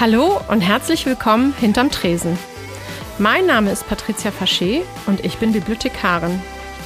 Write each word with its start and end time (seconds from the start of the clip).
Hallo 0.00 0.40
und 0.46 0.60
herzlich 0.60 1.06
willkommen 1.06 1.52
hinterm 1.58 1.90
Tresen. 1.90 2.38
Mein 3.18 3.46
Name 3.46 3.72
ist 3.72 3.88
Patricia 3.88 4.30
Faché 4.30 4.82
und 5.06 5.24
ich 5.24 5.38
bin 5.38 5.50
Bibliothekarin. 5.50 6.40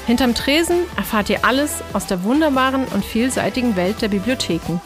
Hinterm 0.07 0.35
Tresen 0.35 0.79
erfahrt 0.97 1.29
ihr 1.29 1.45
alles 1.45 1.85
aus 1.93 2.07
der 2.07 2.23
wunderbaren 2.23 2.87
und 2.87 3.05
vielseitigen 3.05 3.77
Welt 3.77 4.01
der 4.01 4.09
Bibliotheken. 4.09 4.81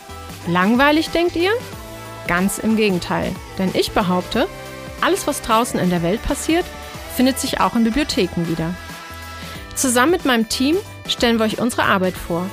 Langweilig, 0.48 1.11
denkt 1.11 1.36
ihr? 1.36 1.52
Ganz 2.27 2.59
im 2.59 2.75
Gegenteil, 2.75 3.30
denn 3.59 3.70
ich 3.75 3.93
behaupte, 3.93 4.48
alles, 5.00 5.29
was 5.29 5.40
draußen 5.40 5.79
in 5.79 5.90
der 5.90 6.02
Welt 6.02 6.20
passiert, 6.24 6.64
findet 7.14 7.38
sich 7.38 7.61
auch 7.61 7.77
in 7.77 7.84
Bibliotheken 7.84 8.48
wieder. 8.48 8.74
Zusammen 9.77 10.11
mit 10.11 10.24
meinem 10.24 10.48
Team 10.48 10.77
stellen 11.06 11.38
wir 11.38 11.46
euch 11.46 11.61
unsere 11.61 11.84
Arbeit 11.84 12.14
vor, 12.16 12.50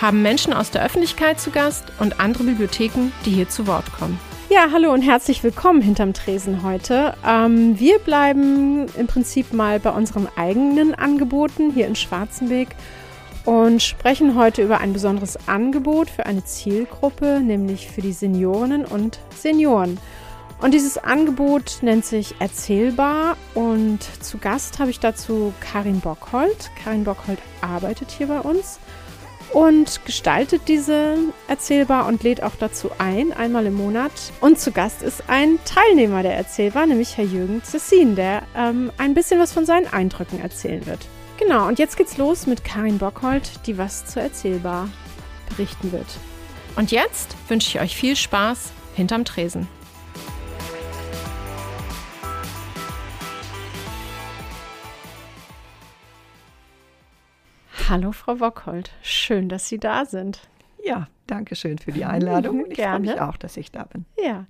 haben 0.00 0.22
Menschen 0.22 0.54
aus 0.54 0.70
der 0.70 0.82
Öffentlichkeit 0.82 1.38
zu 1.38 1.50
Gast 1.50 1.84
und 1.98 2.20
andere 2.20 2.44
Bibliotheken, 2.44 3.12
die 3.26 3.32
hier 3.32 3.50
zu 3.50 3.66
Wort 3.66 3.92
kommen. 3.92 4.18
Ja, 4.52 4.70
hallo 4.72 4.92
und 4.92 5.02
herzlich 5.02 5.44
willkommen 5.44 5.80
hinterm 5.80 6.12
Tresen 6.12 6.64
heute. 6.64 7.14
Ähm, 7.24 7.78
wir 7.78 8.00
bleiben 8.00 8.86
im 8.98 9.06
Prinzip 9.06 9.52
mal 9.52 9.78
bei 9.78 9.90
unseren 9.90 10.26
eigenen 10.34 10.92
Angeboten 10.92 11.70
hier 11.70 11.86
in 11.86 11.94
Schwarzenberg 11.94 12.66
und 13.44 13.80
sprechen 13.80 14.34
heute 14.34 14.62
über 14.62 14.78
ein 14.78 14.92
besonderes 14.92 15.38
Angebot 15.46 16.10
für 16.10 16.26
eine 16.26 16.44
Zielgruppe, 16.44 17.40
nämlich 17.40 17.86
für 17.86 18.00
die 18.00 18.12
Seniorinnen 18.12 18.86
und 18.86 19.20
Senioren. 19.36 20.00
Und 20.60 20.74
dieses 20.74 20.98
Angebot 20.98 21.78
nennt 21.82 22.04
sich 22.04 22.34
Erzählbar 22.40 23.36
und 23.54 24.02
zu 24.02 24.38
Gast 24.38 24.80
habe 24.80 24.90
ich 24.90 24.98
dazu 24.98 25.54
Karin 25.60 26.00
Bockhold. 26.00 26.72
Karin 26.82 27.04
Bockhold 27.04 27.38
arbeitet 27.60 28.10
hier 28.10 28.26
bei 28.26 28.40
uns 28.40 28.80
und 29.52 30.04
gestaltet 30.04 30.62
diese 30.68 31.16
Erzählbar 31.48 32.06
und 32.06 32.22
lädt 32.22 32.42
auch 32.42 32.54
dazu 32.58 32.90
ein, 32.98 33.32
einmal 33.32 33.66
im 33.66 33.74
Monat. 33.74 34.12
Und 34.40 34.58
zu 34.58 34.72
Gast 34.72 35.02
ist 35.02 35.24
ein 35.28 35.58
Teilnehmer 35.64 36.22
der 36.22 36.36
Erzählbar, 36.36 36.86
nämlich 36.86 37.16
Herr 37.16 37.24
Jürgen 37.24 37.62
Zessin, 37.62 38.16
der 38.16 38.42
ähm, 38.56 38.92
ein 38.98 39.14
bisschen 39.14 39.40
was 39.40 39.52
von 39.52 39.66
seinen 39.66 39.92
Eindrücken 39.92 40.40
erzählen 40.40 40.86
wird. 40.86 41.06
Genau, 41.38 41.66
und 41.66 41.78
jetzt 41.78 41.96
geht's 41.96 42.18
los 42.18 42.46
mit 42.46 42.64
Karin 42.64 42.98
Bockhold, 42.98 43.66
die 43.66 43.78
was 43.78 44.06
zur 44.06 44.22
Erzählbar 44.22 44.88
berichten 45.48 45.90
wird. 45.92 46.06
Und 46.76 46.92
jetzt 46.92 47.34
wünsche 47.48 47.68
ich 47.68 47.80
euch 47.82 47.96
viel 47.96 48.14
Spaß 48.14 48.70
hinterm 48.94 49.24
Tresen. 49.24 49.66
Hallo, 57.90 58.12
Frau 58.12 58.36
Bockhold. 58.36 58.92
Schön, 59.02 59.48
dass 59.48 59.68
Sie 59.68 59.80
da 59.80 60.04
sind. 60.04 60.42
Ja, 60.84 61.08
danke 61.26 61.56
schön 61.56 61.76
für 61.76 61.90
die 61.90 62.04
Einladung. 62.04 62.66
Ich 62.70 62.80
freue 62.80 63.00
mich 63.00 63.20
auch, 63.20 63.36
dass 63.36 63.56
ich 63.56 63.72
da 63.72 63.82
bin. 63.82 64.04
Ja. 64.16 64.46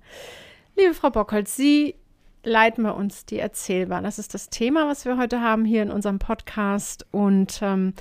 Liebe 0.77 0.93
Frau 0.93 1.09
Bockhold, 1.09 1.47
Sie 1.47 1.95
leiten 2.43 2.83
bei 2.83 2.91
uns 2.91 3.25
die 3.25 3.39
Erzählbahn. 3.39 4.03
Das 4.03 4.19
ist 4.19 4.35
das 4.35 4.51
Thema, 4.51 4.87
was 4.87 5.05
wir 5.05 5.17
heute 5.17 5.41
haben 5.41 5.65
hier 5.65 5.81
in 5.81 5.89
unserem 5.89 6.19
Podcast. 6.19 7.07
Und 7.09 7.61
ähm, 7.63 7.95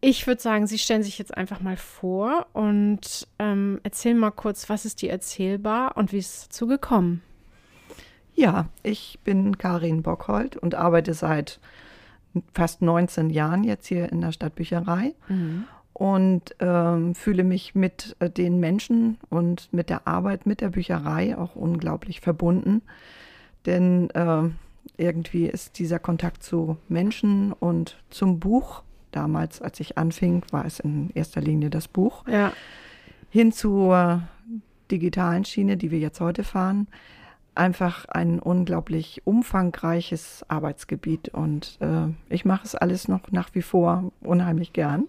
ich 0.00 0.26
würde 0.26 0.42
sagen, 0.42 0.66
Sie 0.66 0.80
stellen 0.80 1.04
sich 1.04 1.16
jetzt 1.16 1.36
einfach 1.36 1.60
mal 1.60 1.76
vor 1.76 2.48
und 2.52 3.28
ähm, 3.38 3.78
erzählen 3.84 4.18
mal 4.18 4.32
kurz, 4.32 4.68
was 4.68 4.84
ist 4.84 5.00
die 5.00 5.08
Erzählbar 5.08 5.96
und 5.96 6.12
wie 6.12 6.18
ist 6.18 6.34
es 6.34 6.48
dazu 6.48 6.66
gekommen? 6.66 7.22
Ja, 8.34 8.66
ich 8.82 9.20
bin 9.22 9.58
Karin 9.58 10.02
Bockhold 10.02 10.56
und 10.56 10.74
arbeite 10.74 11.14
seit 11.14 11.60
fast 12.54 12.82
19 12.82 13.30
Jahren 13.30 13.64
jetzt 13.64 13.86
hier 13.86 14.10
in 14.10 14.20
der 14.20 14.32
Stadtbücherei 14.32 15.14
mhm. 15.28 15.64
und 15.92 16.56
ähm, 16.60 17.14
fühle 17.14 17.44
mich 17.44 17.74
mit 17.74 18.16
äh, 18.18 18.30
den 18.30 18.60
Menschen 18.60 19.18
und 19.28 19.72
mit 19.72 19.90
der 19.90 20.06
Arbeit 20.06 20.46
mit 20.46 20.60
der 20.60 20.70
Bücherei 20.70 21.36
auch 21.36 21.56
unglaublich 21.56 22.20
verbunden. 22.20 22.82
Denn 23.66 24.10
äh, 24.10 24.48
irgendwie 24.96 25.46
ist 25.46 25.78
dieser 25.78 25.98
Kontakt 25.98 26.42
zu 26.42 26.76
Menschen 26.88 27.52
und 27.52 27.96
zum 28.10 28.38
Buch, 28.38 28.82
damals 29.10 29.60
als 29.60 29.80
ich 29.80 29.98
anfing, 29.98 30.42
war 30.50 30.64
es 30.64 30.80
in 30.80 31.10
erster 31.14 31.40
Linie 31.40 31.70
das 31.70 31.88
Buch, 31.88 32.26
ja. 32.28 32.52
hin 33.30 33.52
zur 33.52 34.22
digitalen 34.90 35.44
Schiene, 35.44 35.76
die 35.76 35.90
wir 35.90 35.98
jetzt 35.98 36.20
heute 36.20 36.44
fahren, 36.44 36.86
einfach 37.56 38.06
ein 38.06 38.38
unglaublich 38.38 39.22
umfangreiches 39.24 40.44
Arbeitsgebiet 40.48 41.30
und 41.30 41.78
äh, 41.80 42.12
ich 42.28 42.44
mache 42.44 42.64
es 42.64 42.74
alles 42.74 43.08
noch 43.08 43.30
nach 43.30 43.50
wie 43.52 43.62
vor 43.62 44.12
unheimlich 44.20 44.72
gern. 44.72 45.04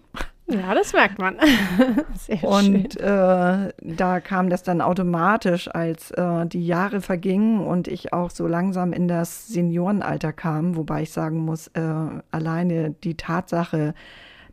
Ja, 0.50 0.74
das 0.74 0.94
merkt 0.94 1.18
man. 1.18 1.36
Sehr 2.14 2.42
und 2.42 2.98
äh, 2.98 3.72
da 3.82 4.20
kam 4.20 4.48
das 4.48 4.62
dann 4.62 4.80
automatisch, 4.80 5.68
als 5.68 6.10
äh, 6.12 6.46
die 6.46 6.66
Jahre 6.66 7.02
vergingen 7.02 7.60
und 7.60 7.86
ich 7.86 8.14
auch 8.14 8.30
so 8.30 8.46
langsam 8.46 8.94
in 8.94 9.08
das 9.08 9.48
Seniorenalter 9.48 10.32
kam, 10.32 10.76
wobei 10.76 11.02
ich 11.02 11.10
sagen 11.10 11.40
muss, 11.40 11.68
äh, 11.68 11.82
alleine 12.30 12.94
die 13.04 13.14
Tatsache, 13.14 13.94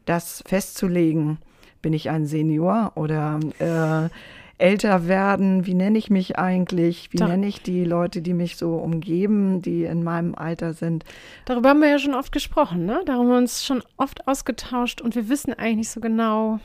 das 0.04 0.44
festzulegen, 0.46 1.38
bin 1.82 1.94
ich 1.94 2.10
ein 2.10 2.26
Senior 2.26 2.92
oder 2.96 3.40
äh, 3.60 4.10
älter 4.58 5.08
werden, 5.08 5.66
wie 5.66 5.74
nenne 5.74 5.98
ich 5.98 6.10
mich 6.10 6.40
eigentlich, 6.40 7.10
wie 7.12 7.22
nenne 7.22 7.48
ich 7.48 7.62
die 7.62 7.84
Leute, 7.84 8.22
die 8.22 8.34
mich 8.34 8.56
so 8.56 8.76
umgeben, 8.76 9.62
die 9.62 9.84
in 9.84 10.04
meinem 10.04 10.34
Alter 10.34 10.74
sind. 10.74 11.04
Darüber 11.44 11.70
haben 11.70 11.82
wir 11.82 11.90
ja 11.90 12.00
schon 12.00 12.14
oft 12.14 12.32
gesprochen, 12.32 12.86
ne? 12.86 13.02
Darum 13.06 13.26
haben 13.26 13.32
wir 13.32 13.38
uns 13.38 13.66
schon 13.66 13.84
oft 13.98 14.28
ausgetauscht 14.28 15.02
und 15.02 15.16
wir 15.16 15.28
wissen 15.28 15.54
eigentlich 15.54 15.76
nicht 15.76 15.90
so 15.90 16.00
genau. 16.00 16.60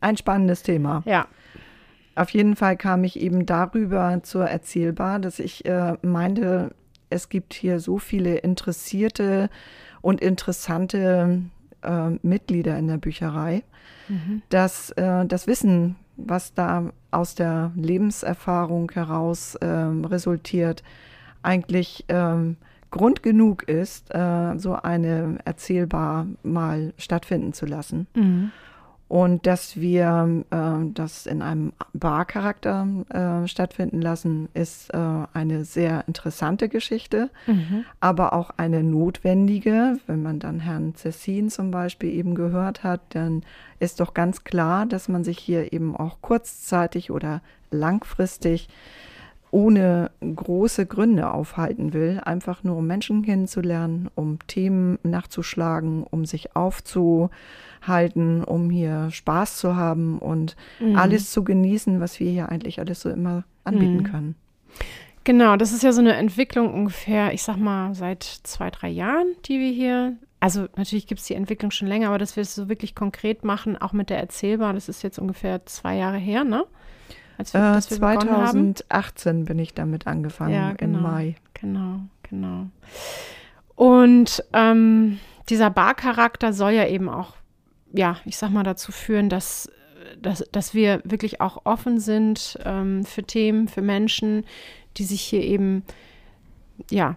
Ein 0.00 0.16
spannendes 0.16 0.62
Thema. 0.62 1.02
Ja. 1.06 1.26
Auf 2.14 2.30
jeden 2.30 2.56
Fall 2.56 2.76
kam 2.76 3.04
ich 3.04 3.20
eben 3.20 3.46
darüber 3.46 4.20
zur 4.22 4.44
Erzählbar, 4.44 5.20
dass 5.20 5.38
ich 5.38 5.64
äh, 5.64 5.96
meinte, 6.02 6.74
es 7.10 7.28
gibt 7.28 7.54
hier 7.54 7.78
so 7.78 7.98
viele 7.98 8.38
interessierte 8.38 9.48
und 10.00 10.20
interessante 10.20 11.42
äh, 11.82 12.10
Mitglieder 12.22 12.76
in 12.76 12.88
der 12.88 12.98
Bücherei, 12.98 13.62
mhm. 14.08 14.42
dass 14.48 14.90
äh, 14.90 15.26
das 15.26 15.46
Wissen 15.46 15.96
was 16.18 16.52
da 16.52 16.90
aus 17.10 17.34
der 17.34 17.72
Lebenserfahrung 17.74 18.90
heraus 18.92 19.56
ähm, 19.62 20.04
resultiert, 20.04 20.82
eigentlich 21.42 22.04
ähm, 22.08 22.56
Grund 22.90 23.22
genug 23.22 23.62
ist, 23.62 24.14
äh, 24.14 24.58
so 24.58 24.74
eine 24.74 25.38
erzählbar 25.44 26.26
mal 26.42 26.92
stattfinden 26.98 27.52
zu 27.52 27.64
lassen. 27.64 28.06
Mhm 28.14 28.52
und 29.08 29.46
dass 29.46 29.80
wir 29.80 30.44
äh, 30.50 30.90
das 30.92 31.26
in 31.26 31.40
einem 31.40 31.72
Barcharakter 31.94 32.86
äh, 33.08 33.48
stattfinden 33.48 34.02
lassen, 34.02 34.48
ist 34.52 34.92
äh, 34.92 34.98
eine 35.32 35.64
sehr 35.64 36.06
interessante 36.06 36.68
Geschichte, 36.68 37.30
mhm. 37.46 37.86
aber 38.00 38.34
auch 38.34 38.50
eine 38.58 38.82
notwendige. 38.82 39.98
Wenn 40.06 40.22
man 40.22 40.40
dann 40.40 40.60
Herrn 40.60 40.94
Cessin 40.94 41.48
zum 41.48 41.70
Beispiel 41.70 42.12
eben 42.12 42.34
gehört 42.34 42.84
hat, 42.84 43.00
dann 43.10 43.42
ist 43.80 44.00
doch 44.00 44.12
ganz 44.12 44.44
klar, 44.44 44.84
dass 44.84 45.08
man 45.08 45.24
sich 45.24 45.38
hier 45.38 45.72
eben 45.72 45.96
auch 45.96 46.18
kurzzeitig 46.20 47.10
oder 47.10 47.40
langfristig 47.70 48.68
ohne 49.50 50.10
große 50.20 50.84
Gründe 50.84 51.30
aufhalten 51.30 51.94
will, 51.94 52.20
einfach 52.22 52.64
nur 52.64 52.76
um 52.76 52.86
Menschen 52.86 53.22
kennenzulernen, 53.22 54.10
um 54.14 54.38
Themen 54.46 54.98
nachzuschlagen, 55.02 56.02
um 56.02 56.26
sich 56.26 56.54
aufzuhalten, 57.78 58.44
um 58.44 58.70
hier 58.70 59.10
Spaß 59.10 59.56
zu 59.56 59.76
haben 59.76 60.18
und 60.18 60.56
mhm. 60.80 60.96
alles 60.96 61.30
zu 61.30 61.44
genießen, 61.44 62.00
was 62.00 62.20
wir 62.20 62.30
hier 62.30 62.48
eigentlich 62.48 62.78
alles 62.80 63.00
so 63.00 63.10
immer 63.10 63.44
anbieten 63.64 63.98
mhm. 63.98 64.04
können. 64.04 64.34
Genau, 65.24 65.56
das 65.56 65.72
ist 65.72 65.82
ja 65.82 65.92
so 65.92 66.00
eine 66.00 66.14
Entwicklung 66.14 66.72
ungefähr, 66.72 67.34
ich 67.34 67.42
sag 67.42 67.56
mal, 67.56 67.94
seit 67.94 68.22
zwei, 68.22 68.70
drei 68.70 68.88
Jahren, 68.88 69.26
die 69.46 69.58
wir 69.58 69.72
hier 69.72 70.16
also 70.40 70.68
natürlich 70.76 71.08
gibt 71.08 71.20
es 71.20 71.26
die 71.26 71.34
Entwicklung 71.34 71.72
schon 71.72 71.88
länger, 71.88 72.08
aber 72.08 72.18
dass 72.18 72.36
wir 72.36 72.42
es 72.42 72.54
so 72.54 72.68
wirklich 72.68 72.94
konkret 72.94 73.44
machen, 73.44 73.76
auch 73.76 73.92
mit 73.92 74.08
der 74.08 74.18
Erzählbar, 74.18 74.72
das 74.72 74.88
ist 74.88 75.02
jetzt 75.02 75.18
ungefähr 75.18 75.66
zwei 75.66 75.96
Jahre 75.96 76.16
her, 76.16 76.44
ne? 76.44 76.64
Als 77.38 77.54
wir, 77.54 77.76
äh, 77.76 77.80
2018 77.80 79.46
bin 79.46 79.58
ich 79.58 79.74
damit 79.74 80.06
angefangen, 80.06 80.54
ja, 80.54 80.74
genau, 80.74 80.98
im 80.98 81.02
Mai. 81.02 81.34
Genau, 81.54 82.02
genau. 82.22 82.66
Und 83.74 84.44
ähm, 84.52 85.18
dieser 85.48 85.70
Barcharakter 85.70 86.52
soll 86.52 86.70
ja 86.70 86.86
eben 86.86 87.08
auch, 87.08 87.34
ja, 87.92 88.18
ich 88.24 88.36
sag 88.36 88.50
mal, 88.50 88.62
dazu 88.62 88.92
führen, 88.92 89.28
dass, 89.28 89.70
dass, 90.20 90.44
dass 90.52 90.74
wir 90.74 91.00
wirklich 91.04 91.40
auch 91.40 91.62
offen 91.64 92.00
sind 92.00 92.58
ähm, 92.64 93.04
für 93.04 93.22
Themen, 93.22 93.68
für 93.68 93.82
Menschen, 93.82 94.44
die 94.96 95.04
sich 95.04 95.22
hier 95.22 95.42
eben, 95.42 95.84
ja, 96.90 97.16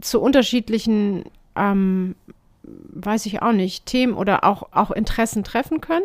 zu 0.00 0.20
unterschiedlichen, 0.20 1.24
ähm, 1.56 2.14
weiß 2.62 3.26
ich 3.26 3.42
auch 3.42 3.52
nicht, 3.52 3.86
Themen 3.86 4.14
oder 4.14 4.44
auch, 4.44 4.68
auch 4.72 4.90
Interessen 4.90 5.44
treffen 5.44 5.80
können. 5.80 6.04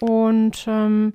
Und 0.00 0.66
ähm, 0.68 1.14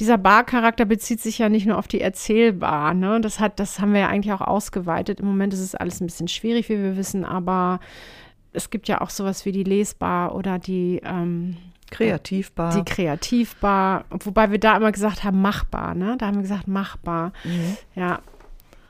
dieser 0.00 0.18
Bar-Charakter 0.18 0.84
bezieht 0.84 1.20
sich 1.20 1.38
ja 1.38 1.48
nicht 1.48 1.66
nur 1.66 1.78
auf 1.78 1.88
die 1.88 2.00
Erzählbar. 2.00 2.94
Ne? 2.94 3.20
Das, 3.20 3.40
hat, 3.40 3.58
das 3.58 3.80
haben 3.80 3.92
wir 3.92 4.00
ja 4.00 4.08
eigentlich 4.08 4.32
auch 4.32 4.40
ausgeweitet. 4.40 5.20
Im 5.20 5.26
Moment 5.26 5.52
ist 5.54 5.60
es 5.60 5.74
alles 5.74 6.00
ein 6.00 6.06
bisschen 6.06 6.28
schwierig, 6.28 6.68
wie 6.68 6.78
wir 6.78 6.96
wissen, 6.96 7.24
aber 7.24 7.80
es 8.52 8.70
gibt 8.70 8.88
ja 8.88 9.00
auch 9.00 9.10
sowas 9.10 9.44
wie 9.44 9.52
die 9.52 9.64
Lesbar 9.64 10.34
oder 10.34 10.58
die 10.58 11.00
ähm, 11.04 11.56
Kreativbar. 11.90 12.74
Die 12.74 12.84
Kreativbar, 12.84 14.04
wobei 14.10 14.50
wir 14.50 14.58
da 14.58 14.76
immer 14.76 14.92
gesagt 14.92 15.24
haben, 15.24 15.42
machbar, 15.42 15.94
ne? 15.94 16.16
Da 16.18 16.26
haben 16.26 16.36
wir 16.36 16.42
gesagt, 16.42 16.66
machbar. 16.66 17.32
Mhm. 17.44 17.76
Ja. 17.94 18.20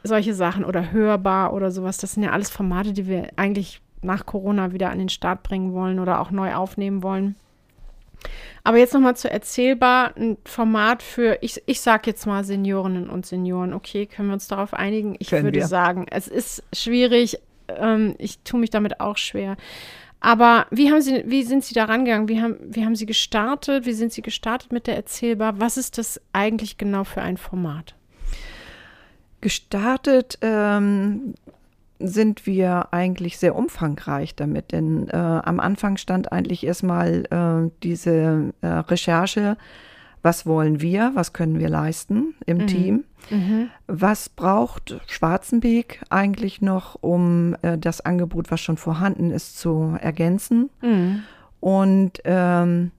solche 0.05 0.35
Sachen 0.35 0.64
oder 0.64 0.93
hörbar 0.93 1.53
oder 1.53 1.70
sowas, 1.70 1.97
das 1.97 2.12
sind 2.12 2.23
ja 2.23 2.31
alles 2.31 2.50
Formate, 2.50 2.93
die 2.93 3.06
wir 3.06 3.29
eigentlich 3.37 3.81
nach 4.03 4.26
Corona 4.26 4.73
wieder 4.73 4.91
an 4.91 4.99
den 4.99 5.09
Start 5.09 5.43
bringen 5.43 5.73
wollen 5.73 5.99
oder 6.00 6.20
auch 6.20 6.31
neu 6.31 6.55
aufnehmen 6.55 7.03
wollen. 7.03 7.37
Aber 8.64 8.79
jetzt 8.79 8.94
nochmal 8.94 9.17
zu 9.17 9.29
erzählbar, 9.31 10.12
ein 10.17 10.38
Format 10.44 11.03
für, 11.03 11.38
ich, 11.41 11.61
ich 11.67 11.81
sage 11.81 12.11
jetzt 12.11 12.26
mal 12.26 12.44
Seniorinnen 12.44 13.11
und 13.11 13.26
Senioren. 13.26 13.73
Okay, 13.75 14.06
können 14.06 14.29
wir 14.29 14.35
uns 14.35 14.47
darauf 14.47 14.75
einigen? 14.75 15.17
Ich 15.19 15.31
können 15.31 15.44
würde 15.44 15.59
wir. 15.59 15.67
sagen, 15.67 16.06
es 16.11 16.29
ist 16.29 16.62
schwierig. 16.73 17.38
Ähm, 17.78 18.14
ich 18.19 18.38
tue 18.40 18.60
mich 18.60 18.70
damit 18.70 19.00
auch 19.00 19.16
schwer. 19.16 19.56
Aber 20.20 20.66
wie 20.70 20.90
haben 20.90 21.00
Sie, 21.00 21.24
wie 21.26 21.42
sind 21.42 21.64
Sie 21.64 21.74
da 21.74 21.84
rangegangen? 21.84 22.28
Wie 22.28 22.40
haben, 22.40 22.56
wie 22.62 22.84
haben 22.84 22.94
Sie 22.94 23.06
gestartet? 23.06 23.86
Wie 23.86 23.92
sind 23.92 24.12
Sie 24.12 24.22
gestartet 24.22 24.72
mit 24.72 24.86
der 24.86 24.94
Erzählbar? 24.94 25.58
Was 25.58 25.76
ist 25.76 25.98
das 25.98 26.20
eigentlich 26.32 26.78
genau 26.78 27.02
für 27.02 27.22
ein 27.22 27.36
Format? 27.36 27.96
Gestartet 29.40 30.38
ähm, 30.40 31.34
sind 31.98 32.46
wir 32.46 32.92
eigentlich 32.92 33.38
sehr 33.38 33.56
umfangreich 33.56 34.36
damit, 34.36 34.70
denn 34.70 35.08
äh, 35.08 35.16
am 35.16 35.58
Anfang 35.58 35.96
stand 35.96 36.30
eigentlich 36.30 36.64
erstmal 36.64 37.25
äh, 37.30 37.70
diese 37.82 38.52
äh, 38.60 38.66
Recherche, 38.66 39.56
was 40.22 40.46
wollen 40.46 40.80
wir, 40.80 41.12
was 41.14 41.32
können 41.32 41.58
wir 41.58 41.69
leisten 41.69 42.34
im 42.46 42.58
mhm. 42.58 42.66
Team, 42.66 43.04
mhm. 43.30 43.70
was 43.86 44.28
braucht 44.28 45.00
Schwarzenbeek 45.08 46.02
eigentlich 46.10 46.62
noch, 46.62 46.96
um 47.00 47.56
äh, 47.62 47.76
das 47.76 48.00
Angebot, 48.00 48.50
was 48.50 48.60
schon 48.60 48.76
vorhanden 48.76 49.30
ist, 49.30 49.58
zu 49.58 49.96
ergänzen. 50.00 50.70
Mhm. 50.80 51.22
Und 51.60 52.20
ähm, 52.24 52.92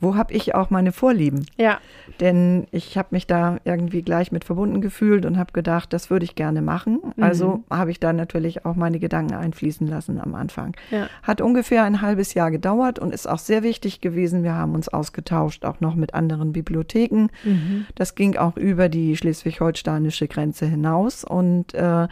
wo 0.00 0.14
habe 0.14 0.32
ich 0.32 0.54
auch 0.54 0.70
meine 0.70 0.92
Vorlieben? 0.92 1.46
Ja. 1.56 1.78
Denn 2.20 2.66
ich 2.70 2.96
habe 2.96 3.08
mich 3.10 3.26
da 3.26 3.58
irgendwie 3.64 4.02
gleich 4.02 4.32
mit 4.32 4.44
verbunden 4.44 4.80
gefühlt 4.80 5.26
und 5.26 5.38
habe 5.38 5.52
gedacht, 5.52 5.92
das 5.92 6.10
würde 6.10 6.24
ich 6.24 6.34
gerne 6.34 6.62
machen. 6.62 7.00
Mhm. 7.16 7.22
Also 7.22 7.64
habe 7.70 7.90
ich 7.90 8.00
da 8.00 8.12
natürlich 8.12 8.64
auch 8.64 8.76
meine 8.76 8.98
Gedanken 8.98 9.34
einfließen 9.34 9.86
lassen 9.86 10.20
am 10.20 10.34
Anfang. 10.34 10.76
Ja. 10.90 11.08
Hat 11.22 11.40
ungefähr 11.40 11.84
ein 11.84 12.00
halbes 12.00 12.34
Jahr 12.34 12.50
gedauert 12.50 12.98
und 12.98 13.12
ist 13.12 13.28
auch 13.28 13.38
sehr 13.38 13.62
wichtig 13.62 14.00
gewesen. 14.00 14.42
Wir 14.42 14.54
haben 14.54 14.74
uns 14.74 14.88
ausgetauscht, 14.88 15.64
auch 15.64 15.80
noch 15.80 15.94
mit 15.94 16.14
anderen 16.14 16.52
Bibliotheken. 16.52 17.28
Mhm. 17.44 17.86
Das 17.94 18.14
ging 18.14 18.36
auch 18.36 18.56
über 18.56 18.88
die 18.88 19.16
schleswig-holsteinische 19.16 20.28
Grenze 20.28 20.66
hinaus 20.66 21.24
und 21.24 21.74
äh, 21.74 22.06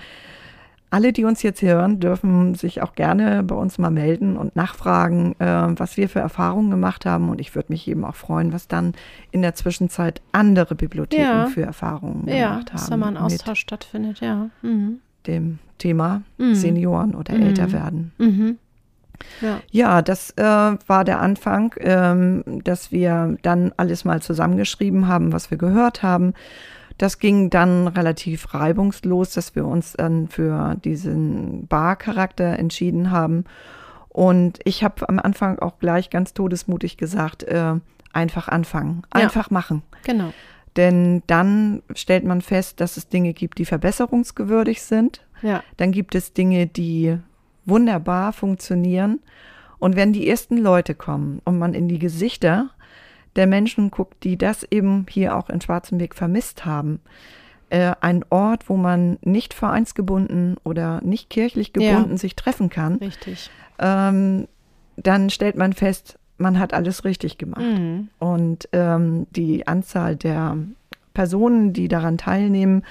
alle, 0.90 1.12
die 1.12 1.24
uns 1.24 1.42
jetzt 1.42 1.62
hören, 1.62 2.00
dürfen 2.00 2.54
sich 2.54 2.82
auch 2.82 2.94
gerne 2.94 3.42
bei 3.42 3.54
uns 3.54 3.78
mal 3.78 3.90
melden 3.90 4.36
und 4.36 4.54
nachfragen, 4.54 5.34
äh, 5.40 5.46
was 5.46 5.96
wir 5.96 6.08
für 6.08 6.20
Erfahrungen 6.20 6.70
gemacht 6.70 7.06
haben. 7.06 7.28
Und 7.28 7.40
ich 7.40 7.54
würde 7.54 7.72
mich 7.72 7.88
eben 7.88 8.04
auch 8.04 8.14
freuen, 8.14 8.52
was 8.52 8.68
dann 8.68 8.94
in 9.32 9.42
der 9.42 9.54
Zwischenzeit 9.54 10.22
andere 10.32 10.74
Bibliotheken 10.74 11.22
ja. 11.22 11.46
für 11.46 11.62
Erfahrungen 11.62 12.26
ja, 12.28 12.34
gemacht 12.34 12.50
haben. 12.50 12.66
Ja, 12.66 12.72
dass 12.72 12.88
da 12.88 12.96
mal 12.96 13.08
ein 13.08 13.16
Austausch 13.16 13.60
stattfindet, 13.60 14.20
ja. 14.20 14.48
Mhm. 14.62 15.00
Dem 15.26 15.58
Thema 15.78 16.22
mhm. 16.38 16.54
Senioren 16.54 17.14
oder 17.14 17.34
mhm. 17.34 17.42
älter 17.42 17.72
werden. 17.72 18.12
Mhm. 18.18 18.58
Ja. 19.40 19.60
ja, 19.70 20.02
das 20.02 20.30
äh, 20.32 20.42
war 20.42 21.04
der 21.04 21.20
Anfang, 21.20 21.74
ähm, 21.78 22.44
dass 22.64 22.92
wir 22.92 23.36
dann 23.42 23.72
alles 23.78 24.04
mal 24.04 24.20
zusammengeschrieben 24.20 25.08
haben, 25.08 25.32
was 25.32 25.50
wir 25.50 25.56
gehört 25.56 26.02
haben 26.02 26.34
das 26.98 27.18
ging 27.18 27.50
dann 27.50 27.88
relativ 27.88 28.54
reibungslos, 28.54 29.32
dass 29.32 29.54
wir 29.54 29.66
uns 29.66 29.94
dann 29.94 30.28
für 30.28 30.76
diesen 30.76 31.66
Bar-Charakter 31.66 32.58
entschieden 32.58 33.10
haben. 33.10 33.44
Und 34.08 34.60
ich 34.64 34.82
habe 34.82 35.08
am 35.08 35.18
Anfang 35.18 35.58
auch 35.58 35.78
gleich 35.78 36.08
ganz 36.08 36.32
todesmutig 36.32 36.96
gesagt, 36.96 37.42
äh, 37.42 37.74
einfach 38.12 38.48
anfangen, 38.48 39.02
einfach 39.10 39.50
ja, 39.50 39.54
machen. 39.54 39.82
Genau. 40.04 40.32
Denn 40.76 41.22
dann 41.26 41.82
stellt 41.94 42.24
man 42.24 42.40
fest, 42.40 42.80
dass 42.80 42.96
es 42.96 43.08
Dinge 43.08 43.34
gibt, 43.34 43.58
die 43.58 43.64
verbesserungsgewürdig 43.64 44.82
sind. 44.82 45.22
Ja. 45.42 45.62
Dann 45.76 45.92
gibt 45.92 46.14
es 46.14 46.32
Dinge, 46.32 46.66
die 46.66 47.18
wunderbar 47.66 48.32
funktionieren. 48.32 49.20
Und 49.78 49.96
wenn 49.96 50.12
die 50.12 50.28
ersten 50.28 50.56
Leute 50.56 50.94
kommen 50.94 51.40
und 51.44 51.58
man 51.58 51.74
in 51.74 51.88
die 51.88 51.98
Gesichter 51.98 52.70
der 53.36 53.46
Menschen 53.46 53.90
guckt, 53.90 54.24
die 54.24 54.36
das 54.36 54.66
eben 54.70 55.06
hier 55.08 55.36
auch 55.36 55.48
in 55.48 55.60
Schwarzenberg 55.60 56.14
vermisst 56.14 56.64
haben. 56.64 57.00
Äh, 57.68 57.92
ein 58.00 58.24
Ort, 58.30 58.68
wo 58.68 58.76
man 58.76 59.18
nicht 59.22 59.52
vereinsgebunden 59.52 60.56
oder 60.64 61.00
nicht 61.02 61.30
kirchlich 61.30 61.72
gebunden 61.72 62.12
ja. 62.12 62.16
sich 62.16 62.36
treffen 62.36 62.70
kann. 62.70 62.94
Richtig. 62.96 63.50
Ähm, 63.78 64.46
dann 64.96 65.30
stellt 65.30 65.56
man 65.56 65.72
fest, 65.72 66.18
man 66.38 66.58
hat 66.58 66.72
alles 66.72 67.04
richtig 67.04 67.38
gemacht. 67.38 67.62
Mhm. 67.62 68.08
Und 68.18 68.68
ähm, 68.72 69.26
die 69.30 69.66
Anzahl 69.66 70.16
der 70.16 70.56
Personen, 71.14 71.72
die 71.72 71.88
daran 71.88 72.18
teilnehmen, 72.18 72.82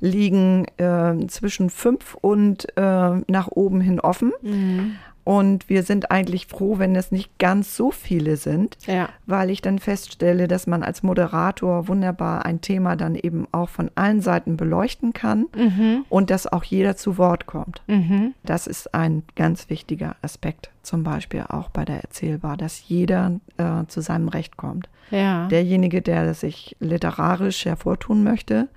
liegen 0.00 0.66
äh, 0.76 1.26
zwischen 1.28 1.70
fünf 1.70 2.14
und 2.20 2.66
äh, 2.76 3.20
nach 3.26 3.48
oben 3.48 3.80
hin 3.80 4.00
offen. 4.00 4.32
Mhm. 4.42 4.96
Und 5.24 5.70
wir 5.70 5.82
sind 5.82 6.10
eigentlich 6.10 6.46
froh, 6.46 6.78
wenn 6.78 6.94
es 6.94 7.10
nicht 7.10 7.38
ganz 7.38 7.74
so 7.74 7.90
viele 7.90 8.36
sind, 8.36 8.76
ja. 8.86 9.08
weil 9.24 9.48
ich 9.48 9.62
dann 9.62 9.78
feststelle, 9.78 10.48
dass 10.48 10.66
man 10.66 10.82
als 10.82 11.02
Moderator 11.02 11.88
wunderbar 11.88 12.44
ein 12.44 12.60
Thema 12.60 12.94
dann 12.94 13.14
eben 13.14 13.48
auch 13.50 13.70
von 13.70 13.90
allen 13.94 14.20
Seiten 14.20 14.58
beleuchten 14.58 15.14
kann 15.14 15.46
mhm. 15.56 16.04
und 16.10 16.28
dass 16.28 16.46
auch 16.46 16.62
jeder 16.62 16.96
zu 16.96 17.16
Wort 17.16 17.46
kommt. 17.46 17.82
Mhm. 17.86 18.34
Das 18.44 18.66
ist 18.66 18.94
ein 18.94 19.22
ganz 19.34 19.70
wichtiger 19.70 20.16
Aspekt, 20.20 20.70
zum 20.82 21.04
Beispiel 21.04 21.44
auch 21.48 21.70
bei 21.70 21.86
der 21.86 22.02
Erzählbar, 22.02 22.58
dass 22.58 22.86
jeder 22.86 23.40
äh, 23.56 23.86
zu 23.88 24.02
seinem 24.02 24.28
Recht 24.28 24.58
kommt. 24.58 24.90
Ja. 25.10 25.48
Derjenige, 25.48 26.02
der 26.02 26.34
sich 26.34 26.76
literarisch 26.80 27.64
hervortun 27.64 28.24
möchte, 28.24 28.68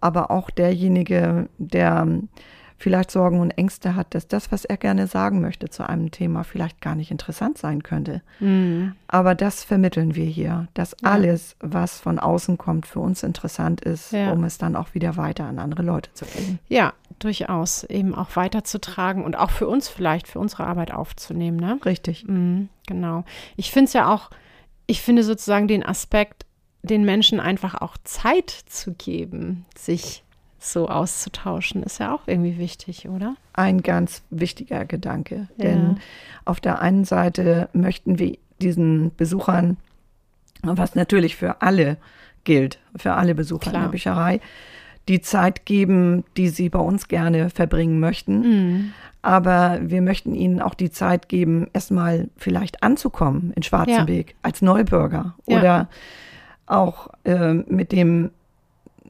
aber 0.00 0.32
auch 0.32 0.50
derjenige, 0.50 1.48
der 1.58 2.06
vielleicht 2.78 3.10
Sorgen 3.10 3.40
und 3.40 3.50
Ängste 3.50 3.96
hat, 3.96 4.14
dass 4.14 4.28
das, 4.28 4.52
was 4.52 4.64
er 4.64 4.76
gerne 4.76 5.08
sagen 5.08 5.40
möchte 5.40 5.68
zu 5.68 5.86
einem 5.86 6.10
Thema, 6.10 6.44
vielleicht 6.44 6.80
gar 6.80 6.94
nicht 6.94 7.10
interessant 7.10 7.58
sein 7.58 7.82
könnte. 7.82 8.22
Mhm. 8.38 8.94
Aber 9.08 9.34
das 9.34 9.64
vermitteln 9.64 10.14
wir 10.14 10.24
hier, 10.24 10.68
dass 10.74 10.96
ja. 11.02 11.10
alles, 11.10 11.56
was 11.60 11.98
von 11.98 12.20
außen 12.20 12.56
kommt, 12.56 12.86
für 12.86 13.00
uns 13.00 13.24
interessant 13.24 13.80
ist, 13.80 14.12
ja. 14.12 14.30
um 14.30 14.44
es 14.44 14.58
dann 14.58 14.76
auch 14.76 14.94
wieder 14.94 15.16
weiter 15.16 15.44
an 15.44 15.58
andere 15.58 15.82
Leute 15.82 16.12
zu 16.14 16.24
geben. 16.24 16.60
Ja, 16.68 16.92
durchaus 17.18 17.82
eben 17.82 18.14
auch 18.14 18.36
weiterzutragen 18.36 19.24
und 19.24 19.36
auch 19.36 19.50
für 19.50 19.66
uns 19.66 19.88
vielleicht, 19.88 20.28
für 20.28 20.38
unsere 20.38 20.64
Arbeit 20.64 20.92
aufzunehmen. 20.92 21.58
Ne? 21.58 21.80
Richtig. 21.84 22.26
Mhm, 22.28 22.68
genau. 22.86 23.24
Ich 23.56 23.72
finde 23.72 23.86
es 23.86 23.92
ja 23.92 24.12
auch, 24.12 24.30
ich 24.86 25.02
finde 25.02 25.24
sozusagen 25.24 25.66
den 25.66 25.84
Aspekt, 25.84 26.46
den 26.82 27.04
Menschen 27.04 27.40
einfach 27.40 27.74
auch 27.74 27.96
Zeit 28.04 28.50
zu 28.50 28.94
geben, 28.94 29.66
sich 29.76 30.22
so 30.58 30.88
auszutauschen, 30.88 31.82
ist 31.82 31.98
ja 31.98 32.14
auch 32.14 32.22
irgendwie 32.26 32.58
wichtig, 32.58 33.08
oder? 33.08 33.36
Ein 33.52 33.82
ganz 33.82 34.22
wichtiger 34.30 34.84
Gedanke. 34.84 35.48
Ja. 35.56 35.64
Denn 35.64 36.00
auf 36.44 36.60
der 36.60 36.80
einen 36.80 37.04
Seite 37.04 37.68
möchten 37.72 38.18
wir 38.18 38.36
diesen 38.60 39.14
Besuchern, 39.16 39.76
was 40.62 40.94
natürlich 40.94 41.36
für 41.36 41.62
alle 41.62 41.96
gilt, 42.44 42.78
für 42.96 43.14
alle 43.14 43.34
Besucher 43.34 43.70
Klar. 43.70 43.82
der 43.84 43.88
Bücherei, 43.90 44.40
die 45.08 45.20
Zeit 45.20 45.64
geben, 45.64 46.24
die 46.36 46.48
sie 46.48 46.68
bei 46.68 46.78
uns 46.78 47.08
gerne 47.08 47.50
verbringen 47.50 48.00
möchten. 48.00 48.40
Mhm. 48.40 48.92
Aber 49.22 49.78
wir 49.82 50.02
möchten 50.02 50.34
ihnen 50.34 50.60
auch 50.60 50.74
die 50.74 50.90
Zeit 50.90 51.28
geben, 51.28 51.68
erstmal 51.72 52.28
vielleicht 52.36 52.82
anzukommen 52.82 53.52
in 53.54 53.62
Schwarzenberg 53.62 54.30
ja. 54.30 54.34
als 54.42 54.62
Neubürger 54.62 55.34
ja. 55.46 55.58
oder 55.58 55.88
auch 56.66 57.08
äh, 57.24 57.54
mit 57.54 57.92
dem 57.92 58.30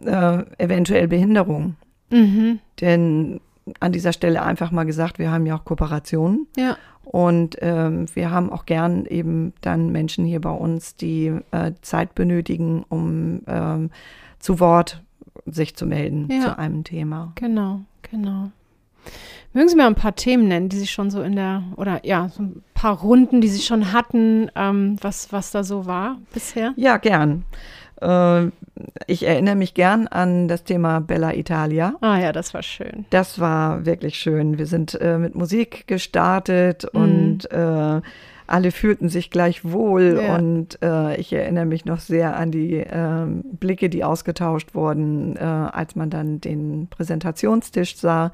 äh, 0.04 0.44
eventuell 0.58 1.08
Behinderung. 1.08 1.76
Mhm. 2.10 2.60
Denn 2.80 3.40
an 3.80 3.92
dieser 3.92 4.12
Stelle 4.12 4.42
einfach 4.42 4.70
mal 4.70 4.84
gesagt, 4.84 5.18
wir 5.18 5.30
haben 5.30 5.46
ja 5.46 5.56
auch 5.56 5.64
Kooperationen. 5.64 6.46
Ja. 6.56 6.76
Und 7.04 7.56
ähm, 7.60 8.06
wir 8.14 8.30
haben 8.30 8.50
auch 8.50 8.66
gern 8.66 9.06
eben 9.06 9.54
dann 9.62 9.90
Menschen 9.90 10.26
hier 10.26 10.40
bei 10.40 10.50
uns, 10.50 10.94
die 10.94 11.34
äh, 11.52 11.72
Zeit 11.80 12.14
benötigen, 12.14 12.84
um 12.88 13.40
ähm, 13.46 13.90
zu 14.38 14.60
Wort 14.60 15.02
sich 15.46 15.74
zu 15.74 15.86
melden 15.86 16.28
ja. 16.30 16.40
zu 16.40 16.58
einem 16.58 16.84
Thema. 16.84 17.32
Genau, 17.36 17.80
genau. 18.10 18.50
Mögen 19.54 19.68
Sie 19.70 19.76
mir 19.76 19.86
ein 19.86 19.94
paar 19.94 20.14
Themen 20.14 20.48
nennen, 20.48 20.68
die 20.68 20.76
Sie 20.76 20.86
schon 20.86 21.10
so 21.10 21.22
in 21.22 21.34
der, 21.34 21.62
oder 21.76 22.04
ja, 22.04 22.28
so 22.28 22.42
ein 22.42 22.62
paar 22.74 22.98
Runden, 23.00 23.40
die 23.40 23.48
Sie 23.48 23.62
schon 23.62 23.92
hatten, 23.92 24.50
ähm, 24.54 24.98
was, 25.00 25.32
was 25.32 25.50
da 25.50 25.64
so 25.64 25.86
war 25.86 26.18
bisher? 26.34 26.74
Ja, 26.76 26.98
gern. 26.98 27.44
Äh, 28.00 28.46
ich 29.06 29.26
erinnere 29.26 29.56
mich 29.56 29.74
gern 29.74 30.06
an 30.06 30.48
das 30.48 30.64
Thema 30.64 31.00
Bella 31.00 31.34
Italia. 31.34 31.94
Ah 32.00 32.18
ja, 32.18 32.32
das 32.32 32.54
war 32.54 32.62
schön. 32.62 33.06
Das 33.10 33.40
war 33.40 33.84
wirklich 33.84 34.16
schön. 34.16 34.58
Wir 34.58 34.66
sind 34.66 35.00
äh, 35.00 35.18
mit 35.18 35.34
Musik 35.34 35.86
gestartet 35.86 36.86
mhm. 36.92 37.00
und 37.00 37.50
äh, 37.50 38.00
alle 38.46 38.72
fühlten 38.72 39.08
sich 39.10 39.30
gleich 39.30 39.64
wohl 39.64 40.20
ja. 40.22 40.36
und 40.36 40.78
äh, 40.82 41.16
ich 41.20 41.32
erinnere 41.32 41.66
mich 41.66 41.84
noch 41.84 42.00
sehr 42.00 42.36
an 42.36 42.50
die 42.50 42.76
äh, 42.76 43.26
Blicke, 43.26 43.90
die 43.90 44.04
ausgetauscht 44.04 44.74
wurden, 44.74 45.36
äh, 45.36 45.40
als 45.40 45.96
man 45.96 46.08
dann 46.08 46.40
den 46.40 46.88
Präsentationstisch 46.88 47.96
sah 47.96 48.32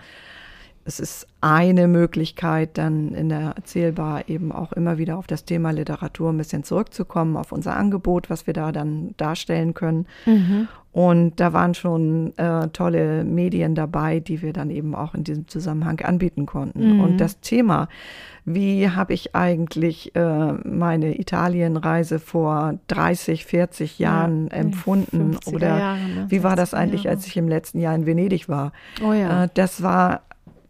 es 0.85 1.01
ist 1.01 1.27
eine 1.41 1.89
Möglichkeit, 1.89 2.77
dann 2.79 3.15
in 3.15 3.29
der 3.29 3.53
Erzählbar 3.57 4.29
eben 4.29 4.53
auch 4.53 4.73
immer 4.73 4.99
wieder 4.99 5.17
auf 5.19 5.27
das 5.27 5.45
Thema 5.45 5.71
Literatur 5.71 6.31
ein 6.31 6.37
bisschen 6.37 6.65
zurückzukommen, 6.65 7.37
auf 7.37 7.53
unser 7.53 7.77
Angebot, 7.77 8.31
was 8.31 8.47
wir 8.47 8.55
da 8.55 8.73
dann 8.73 9.15
darstellen 9.17 9.75
können. 9.75 10.07
Mhm. 10.27 10.69
Und 10.93 11.41
da 11.41 11.53
waren 11.53 11.75
schon 11.75 12.39
äh, 12.39 12.69
tolle 12.69 13.25
Medien 13.25 13.75
dabei, 13.75 14.21
die 14.21 14.43
wir 14.43 14.53
dann 14.53 14.71
eben 14.71 14.95
auch 14.95 15.15
in 15.15 15.25
diesem 15.25 15.49
Zusammenhang 15.49 16.01
anbieten 16.01 16.47
konnten. 16.47 16.95
Mhm. 16.95 17.01
Und 17.01 17.17
das 17.21 17.41
Thema, 17.41 17.89
wie 18.45 18.89
habe 18.91 19.13
ich 19.13 19.35
eigentlich 19.35 20.15
äh, 20.15 20.53
meine 20.53 21.19
Italienreise 21.19 22.21
vor 22.21 22.79
30, 22.87 23.45
40 23.45 23.99
Jahren 23.99 24.47
Ja, 24.47 24.53
empfunden? 24.59 25.33
50er 25.35 25.55
Oder 25.55 25.79
Jahre, 25.79 25.99
ne? 26.01 26.27
wie 26.29 26.45
war 26.45 26.55
das 26.55 26.73
60er 26.73 26.77
eigentlich, 26.77 27.05
Jahre. 27.05 27.17
als 27.17 27.27
ich 27.27 27.37
im 27.37 27.49
letzten 27.49 27.81
Jahr 27.81 27.95
in 27.97 28.07
Venedig 28.07 28.49
war? 28.49 28.73
Oh 29.05 29.13
ja. 29.13 29.45
Äh, 29.45 29.49
das 29.55 29.83
war, 29.83 30.23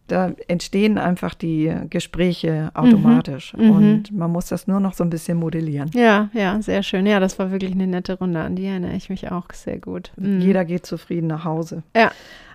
da 0.06 0.32
entstehen 0.48 0.98
einfach 0.98 1.34
die 1.34 1.72
Gespräche 1.88 2.70
automatisch. 2.74 3.54
Mhm. 3.56 3.70
Und 3.70 4.12
man 4.12 4.30
muss 4.30 4.46
das 4.46 4.66
nur 4.66 4.78
noch 4.80 4.92
so 4.94 5.02
ein 5.04 5.10
bisschen 5.10 5.38
modellieren. 5.38 5.90
ja, 5.94 6.28
ja, 6.34 6.60
sehr 6.60 6.82
schön. 6.82 7.06
Ja, 7.06 7.20
das 7.20 7.38
war 7.38 7.50
wirklich 7.50 7.72
eine 7.72 7.86
nette 7.86 8.18
Runde. 8.18 8.40
An 8.40 8.54
die 8.56 8.66
erinnere 8.66 8.94
ich 8.94 9.08
mich 9.08 9.30
auch 9.32 9.46
sehr 9.52 9.78
gut. 9.78 10.12
Mhm. 10.16 10.40
Jeder 10.40 10.64
geht 10.64 10.84
zufrieden 10.84 11.28
nach 11.28 11.44
Hause. 11.44 11.82
Ja. 11.96 12.10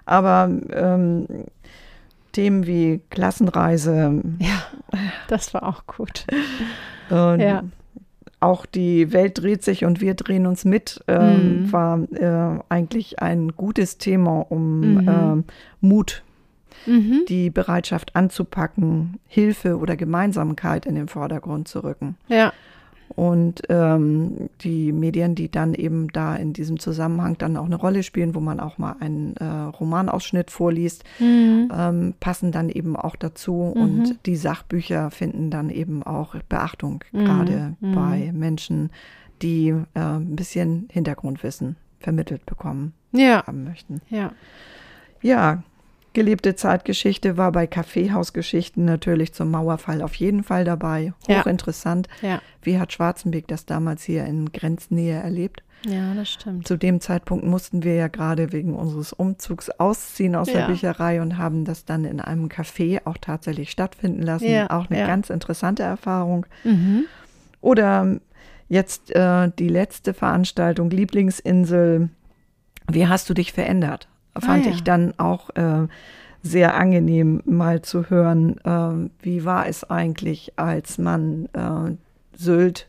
Aber 0.06 0.50
ähm, 0.74 1.26
Themen 2.32 2.68
wie 2.68 3.02
Klassenreise, 3.10 4.22
Ja, 4.40 4.64
das 5.28 5.54
war 5.54 5.64
auch 5.64 5.88
gut. 5.88 6.26
äh, 7.12 7.44
Ja. 7.44 7.64
auch 8.40 8.66
die 8.68 9.12
Welt 9.12 9.42
dreht 9.42 9.64
sich 9.64 9.84
und 9.86 10.00
wir 10.02 10.14
drehen 10.14 10.46
uns 10.46 10.64
mit, 10.66 11.04
ähm, 11.08 11.64
Mhm. 11.64 11.72
war 11.74 12.00
äh, 12.14 12.60
eigentlich 12.70 13.22
ein 13.22 13.50
gutes 13.56 13.98
Thema, 13.98 14.46
um 14.50 14.80
Mhm. 14.96 15.10
ähm, 15.10 15.44
Mut, 15.82 16.24
Mhm. 16.86 17.26
die 17.28 17.50
Bereitschaft 17.50 18.16
anzupacken, 18.16 19.20
Hilfe 19.28 19.78
oder 19.78 19.96
Gemeinsamkeit 19.96 20.86
in 20.86 20.96
den 20.96 21.08
Vordergrund 21.08 21.68
zu 21.68 21.84
rücken. 21.84 22.16
Ja, 22.28 22.54
Und 23.16 23.62
ähm, 23.70 24.50
die 24.62 24.92
Medien, 24.92 25.34
die 25.36 25.50
dann 25.50 25.74
eben 25.74 26.10
da 26.10 26.36
in 26.36 26.54
diesem 26.54 26.80
Zusammenhang 26.80 27.38
dann 27.40 27.58
auch 27.58 27.66
eine 27.66 27.76
Rolle 27.76 28.04
spielen, 28.04 28.36
wo 28.36 28.40
man 28.40 28.60
auch 28.60 28.78
mal 28.78 28.96
einen 29.00 29.36
äh, 29.38 29.44
Romanausschnitt 29.46 30.52
vorliest, 30.52 31.04
mhm. 31.20 31.72
ähm, 31.76 32.14
passen 32.20 32.52
dann 32.52 32.70
eben 32.70 32.96
auch 32.96 33.16
dazu 33.16 33.74
Mhm. 33.76 33.82
und 33.82 34.26
die 34.28 34.36
Sachbücher 34.36 35.10
finden 35.12 35.50
dann 35.50 35.70
eben 35.72 36.04
auch 36.04 36.36
Beachtung, 36.50 37.04
Mhm. 37.12 37.26
gerade 37.26 37.74
Mhm. 37.80 37.96
bei 37.96 38.32
Menschen, 38.34 38.92
die 39.42 39.70
äh, 39.70 40.00
ein 40.00 40.36
bisschen 40.36 40.88
Hintergrundwissen 40.92 41.78
vermittelt 42.00 42.46
bekommen 42.46 42.94
ja, 43.12 43.44
haben 43.46 43.64
möchten. 43.64 44.02
ja. 44.10 44.32
Ja, 45.22 45.64
gelebte 46.14 46.56
Zeitgeschichte 46.56 47.38
war 47.38 47.52
bei 47.52 47.68
Kaffeehausgeschichten 47.68 48.86
natürlich 48.86 49.34
zum 49.34 49.52
Mauerfall 49.52 50.02
auf 50.02 50.16
jeden 50.16 50.44
Fall 50.44 50.66
dabei. 50.66 51.14
Ja. 51.28 51.40
Hochinteressant. 51.40 52.08
Ja, 52.22 52.42
Wie 52.62 52.80
hat 52.80 52.94
Schwarzenbeck 52.94 53.48
das 53.48 53.66
damals 53.66 54.04
hier 54.04 54.26
in 54.26 54.52
Grenznähe 54.52 55.20
erlebt? 55.20 55.64
ja, 55.86 56.14
das 56.14 56.30
stimmt. 56.30 56.68
Zu 56.68 56.76
dem 56.76 57.00
Zeitpunkt 57.00 57.46
mussten 57.46 57.84
wir 57.84 57.96
ja 57.96 58.10
gerade 58.10 58.52
wegen 58.52 58.74
unseres 58.76 59.14
Umzugs 59.14 59.70
ausziehen 59.70 60.36
aus 60.36 60.48
der 60.48 60.62
Ja. 60.62 60.68
Bücherei 60.68 61.22
und 61.22 61.38
haben 61.38 61.64
das 61.64 61.86
dann 61.86 62.04
in 62.04 62.20
einem 62.20 62.48
Café 62.48 63.00
auch 63.06 63.18
tatsächlich 63.18 63.72
stattfinden 63.72 64.22
lassen. 64.22 64.50
Ja, 64.50 64.70
auch 64.72 64.90
eine 64.90 65.00
ja. 65.00 65.08
ganz 65.08 65.30
interessante 65.30 65.84
Erfahrung. 65.84 66.46
Mhm. 66.66 67.06
Oder 67.62 68.20
jetzt 68.68 69.16
äh, 69.16 69.50
die 69.58 69.70
letzte 69.70 70.14
Veranstaltung, 70.14 70.90
Lieblingsinsel. 70.90 72.10
Wie 72.92 73.08
hast 73.08 73.30
du 73.30 73.34
dich 73.34 73.54
verändert? 73.54 74.10
Fand 74.42 74.66
Ah, 74.66 74.70
ja. 74.70 74.76
ich 74.76 74.84
dann 74.84 75.14
auch 75.18 75.50
äh, 75.56 75.88
sehr 76.42 76.76
angenehm, 76.76 77.42
mal 77.46 77.82
zu 77.82 78.10
hören, 78.10 78.58
äh, 78.64 79.10
wie 79.24 79.44
war 79.46 79.68
es 79.68 79.84
eigentlich, 79.90 80.54
als 80.56 80.98
man 80.98 81.46
äh, 81.54 81.96
Sylt, 82.38 82.88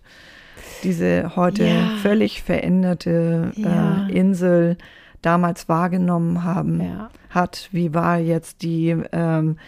diese 0.84 1.34
heute 1.36 1.64
Ja. 1.64 1.88
völlig 2.02 2.42
veränderte 2.42 3.52
Ja. 3.56 4.06
äh, 4.08 4.12
Insel, 4.12 4.76
damals 5.22 5.68
wahrgenommen 5.68 6.44
haben, 6.44 6.80
Ja. 6.80 7.10
hat. 7.30 7.68
Wie 7.72 7.92
war 7.92 8.18
jetzt 8.18 8.62
die 8.62 8.96
ähm, 9.12 9.58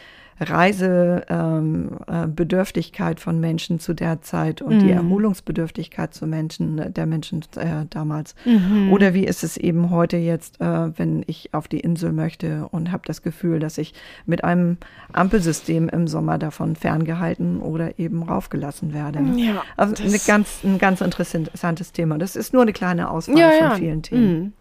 Reisebedürftigkeit 0.41 2.25
äh, 2.25 2.27
Bedürftigkeit 2.29 3.21
von 3.21 3.41
Menschen 3.41 3.79
zu 3.79 3.95
der 3.95 4.23
Zeit 4.23 4.63
und 4.63 4.81
die 4.81 4.87
Mhm. 4.87 4.93
Erholungsbedürftigkeit 4.93 6.15
zu 6.15 6.27
Menschen, 6.27 6.79
äh, 6.79 6.91
der 6.91 7.07
Menschen 7.07 7.41
äh, 7.57 7.87
damals? 7.91 8.35
Mhm. 8.45 8.93
Oder 8.93 9.15
wie 9.15 9.25
ist 9.25 9.45
es 9.45 9.57
eben 9.57 9.91
heute 9.91 10.17
jetzt, 10.17 10.61
äh, 10.61 10.99
wenn 10.99 11.23
ich 11.27 11.55
auf 11.55 11.69
die 11.69 11.81
Insel 11.81 12.13
möchte 12.13 12.69
und 12.71 12.93
habe 12.93 13.03
das 13.07 13.23
Gefühl, 13.23 13.59
dass 13.59 13.79
ich 13.79 13.95
mit 14.27 14.45
einem 14.45 14.79
Ampelsystem 15.13 15.89
im 15.89 16.07
Sommer 16.09 16.39
davon 16.39 16.77
ferngehalten 16.77 17.61
oder 17.61 17.99
eben 17.99 18.23
raufgelassen 18.23 18.93
werde? 18.93 19.21
Ja, 19.37 19.63
Also 19.77 20.03
eine 20.03 20.19
ganz, 20.19 20.65
ein 20.65 20.79
ganz 20.79 21.01
interessantes 21.01 21.93
Thema. 21.93 22.19
Das 22.19 22.37
ist 22.37 22.53
nur 22.53 22.63
eine 22.63 22.73
kleine 22.73 23.11
Auswahl 23.11 23.39
ja, 23.39 23.51
von 23.51 23.69
ja. 23.69 23.75
vielen 23.77 24.03
Themen. 24.03 24.43
Mm. 24.43 24.53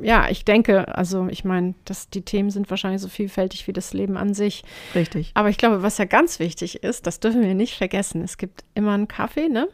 Ja, 0.00 0.28
ich 0.28 0.44
denke, 0.44 0.96
also 0.96 1.26
ich 1.28 1.44
meine, 1.44 1.74
dass 1.84 2.08
die 2.10 2.22
Themen 2.22 2.50
sind 2.50 2.68
wahrscheinlich 2.70 3.00
so 3.02 3.08
vielfältig 3.08 3.66
wie 3.66 3.72
das 3.72 3.92
Leben 3.92 4.16
an 4.16 4.34
sich. 4.34 4.62
Richtig. 4.94 5.30
Aber 5.34 5.48
ich 5.48 5.58
glaube, 5.58 5.82
was 5.82 5.98
ja 5.98 6.04
ganz 6.04 6.38
wichtig 6.38 6.82
ist, 6.82 7.06
das 7.06 7.20
dürfen 7.20 7.42
wir 7.42 7.54
nicht 7.54 7.74
vergessen. 7.76 8.22
Es 8.22 8.38
gibt 8.38 8.64
immer 8.74 8.92
einen 8.92 9.08
Kaffee, 9.08 9.48
ne? 9.48 9.68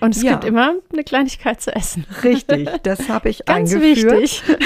Und 0.00 0.16
es 0.16 0.22
Ja. 0.22 0.32
gibt 0.32 0.44
immer 0.44 0.74
eine 0.92 1.04
Kleinigkeit 1.04 1.60
zu 1.60 1.74
essen. 1.74 2.04
Richtig, 2.24 2.68
das 2.82 3.08
habe 3.08 3.28
ich 3.28 3.44
Ganz 3.46 3.72
eingeführt. 3.74 4.20
wichtig. 4.22 4.42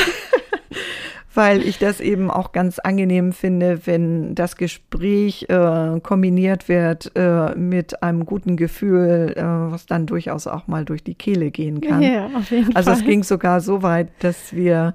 weil 1.37 1.63
ich 1.63 1.79
das 1.79 2.01
eben 2.01 2.31
auch 2.31 2.53
ganz 2.53 2.79
angenehm 2.79 3.33
finde, 3.33 3.87
wenn 3.87 4.35
das 4.35 4.57
Gespräch 4.57 5.47
äh, 5.49 6.01
kombiniert 6.01 6.69
wird 6.69 7.13
äh, 7.15 7.55
mit 7.55 8.03
einem 8.03 8.27
guten 8.27 8.57
Gefühl, 8.57 9.35
äh, 9.37 9.43
was 9.43 9.87
dann 9.87 10.07
durchaus 10.07 10.47
auch 10.47 10.67
mal 10.67 10.85
durch 10.85 11.05
die 11.05 11.15
Kehle 11.15 11.51
gehen 11.51 11.81
kann. 11.81 12.03
Ja, 12.03 12.27
auf 12.35 12.51
jeden 12.51 12.75
also 12.75 12.91
Fall. 12.91 12.99
es 13.01 13.05
ging 13.05 13.23
sogar 13.23 13.61
so 13.61 13.83
weit, 13.83 14.09
dass 14.21 14.55
wir 14.55 14.95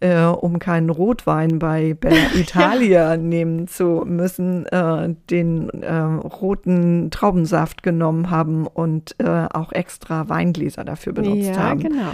äh, 0.00 0.24
um 0.24 0.58
keinen 0.58 0.90
Rotwein 0.90 1.58
bei 1.58 1.94
Bella 1.94 2.16
Italia 2.34 3.16
nehmen 3.16 3.68
zu 3.68 4.04
müssen, 4.06 4.66
äh, 4.66 5.14
den 5.30 5.68
äh, 5.82 5.92
roten 5.92 7.10
Traubensaft 7.10 7.82
genommen 7.82 8.30
haben 8.30 8.66
und 8.66 9.14
äh, 9.18 9.46
auch 9.52 9.72
extra 9.72 10.28
Weingläser 10.28 10.84
dafür 10.84 11.12
benutzt 11.12 11.50
ja, 11.54 11.56
haben. 11.56 11.80
genau. 11.80 12.12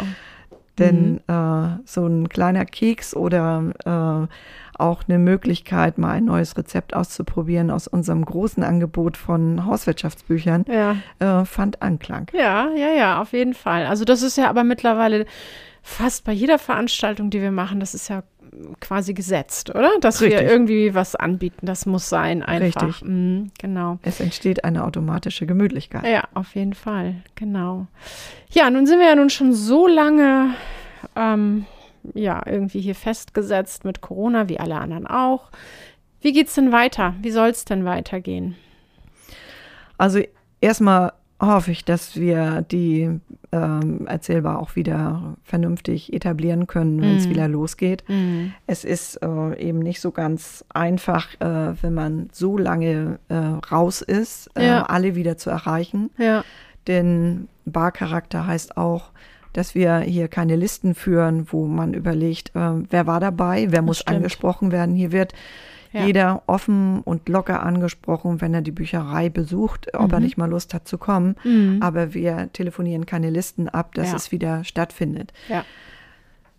Denn 0.78 1.21
äh, 1.26 1.78
so 1.87 2.06
ein 2.06 2.28
kleiner 2.28 2.64
Keks 2.66 3.14
oder 3.16 4.28
äh, 4.28 4.78
auch 4.78 5.02
eine 5.09 5.18
Möglichkeit, 5.18 5.97
mal 5.97 6.11
ein 6.12 6.26
neues 6.26 6.56
Rezept 6.59 6.95
auszuprobieren 6.95 7.71
aus 7.71 7.88
unserem 7.88 8.25
großen 8.25 8.62
Angebot 8.62 9.16
von 9.16 9.64
Hauswirtschaftsbüchern, 9.64 10.66
Ja. 10.68 10.97
äh, 11.18 11.45
fand 11.47 11.80
Anklang. 11.80 12.30
Ja, 12.35 12.68
ja, 12.76 12.88
ja, 12.90 13.23
auf 13.23 13.33
jeden 13.33 13.54
Fall. 13.54 13.87
Also 13.87 14.04
das 14.04 14.21
ist 14.23 14.37
ja 14.37 14.50
aber 14.50 14.64
mittlerweile 14.64 15.25
fast 15.83 16.25
bei 16.25 16.33
jeder 16.33 16.59
Veranstaltung, 16.59 17.30
die 17.30 17.40
wir 17.40 17.52
machen, 17.52 17.80
das 17.80 17.95
ist 17.95 18.09
ja 18.09 18.23
quasi 18.81 19.15
gesetzt, 19.15 19.71
oder? 19.71 19.91
Dass 20.01 20.21
wir 20.21 20.29
Richtig. 20.29 20.49
irgendwie 20.49 20.95
was 20.95 21.15
anbieten, 21.15 21.67
das 21.67 21.87
muss 21.87 22.09
sein 22.09 22.43
einfach. 22.43 22.89
Richtig. 22.89 23.09
Mhm, 23.09 23.51
genau. 23.59 23.99
Es 24.03 24.21
entsteht 24.21 24.65
eine 24.65 24.85
automatische 24.85 25.47
Gemütlichkeit. 25.47 26.07
Ja, 26.07 26.25
auf 26.35 26.55
jeden 26.55 26.75
Fall, 26.75 27.17
genau. 27.35 27.87
Ja, 28.51 28.71
nun 28.71 28.87
sind 28.87 28.99
wir 28.99 29.07
ja 29.07 29.15
nun 29.15 29.31
schon 29.31 29.53
so 29.53 29.87
lange 29.87 30.55
ähm, 31.15 31.67
ja, 32.15 32.43
irgendwie 32.47 32.81
hier 32.81 32.95
festgesetzt 32.95 33.85
mit 33.85 34.01
Corona, 34.01 34.49
wie 34.49 34.61
alle 34.61 34.77
anderen 34.77 35.07
auch. 35.07 35.51
Wie 36.21 36.33
geht's 36.33 36.55
denn 36.55 36.73
weiter? 36.73 37.15
Wie 37.21 37.31
soll 37.31 37.49
es 37.49 37.65
denn 37.65 37.85
weitergehen? 37.85 38.57
Also 39.99 40.21
erstmal 40.61 41.13
hoffe 41.40 41.71
ich, 41.71 41.85
dass 41.85 42.16
wir 42.16 42.62
die 42.62 43.21
ähm, 43.52 44.07
Erzählbar 44.07 44.59
auch 44.59 44.75
wieder 44.75 45.37
vernünftig 45.45 46.12
etablieren 46.12 46.66
können, 46.66 47.00
wenn 47.00 47.16
es 47.16 47.26
Mhm. 47.26 47.31
wieder 47.31 47.49
losgeht. 47.49 48.05
Mhm. 48.09 48.52
Es 48.66 48.85
ist 48.85 49.16
äh, 49.23 49.59
eben 49.61 49.78
nicht 49.81 50.00
so 50.00 50.11
ganz 50.12 50.64
einfach, 50.71 51.28
äh, 51.40 51.75
wenn 51.83 51.95
man 51.95 52.28
so 52.33 52.57
lange 52.59 53.19
äh, 53.28 53.35
raus 53.35 54.00
ist, 54.02 54.50
äh, 54.57 54.66
Ja. 54.66 54.83
alle 54.85 55.14
wieder 55.14 55.37
zu 55.37 55.50
erreichen. 55.50 56.11
Ja, 56.19 56.43
Denn 56.87 57.49
Barcharakter 57.64 58.47
heißt 58.47 58.76
auch, 58.76 59.11
dass 59.52 59.75
wir 59.75 59.99
hier 60.00 60.28
keine 60.28 60.55
Listen 60.57 60.95
führen, 60.95 61.47
wo 61.50 61.66
man 61.66 61.95
überlegt, 61.95 62.50
äh, 62.55 62.71
wer 62.90 63.07
war 63.07 63.21
dabei, 63.21 63.66
wer 63.71 63.83
muss 63.83 63.99
stimmt. 64.00 64.16
angesprochen 64.19 64.71
werden. 64.71 64.95
Hier 64.95 65.12
wird 65.12 65.33
Ja. 65.97 66.05
jeder 66.07 66.43
offen 66.47 67.00
und 67.03 67.29
locker 67.29 67.62
angesprochen, 67.62 68.41
wenn 68.41 68.55
er 68.55 68.61
die 68.62 68.71
Bücherei 68.73 69.29
besucht, 69.29 69.95
ob 69.95 70.12
er 70.12 70.19
Mhm. 70.19 70.25
nicht 70.25 70.37
mal 70.37 70.50
Lust 70.50 70.75
hat 70.75 70.87
zu 70.87 70.99
kommen. 70.99 71.37
Mhm. 71.45 71.79
Aber 71.83 72.15
wir 72.15 72.50
telefonieren 72.53 73.07
keine 73.07 73.31
Listen 73.31 73.69
ab, 73.69 73.95
dass 73.95 74.11
Ja. 74.11 74.17
es 74.17 74.31
wieder 74.33 74.62
stattfindet. 74.65 75.33
ja. 75.49 75.65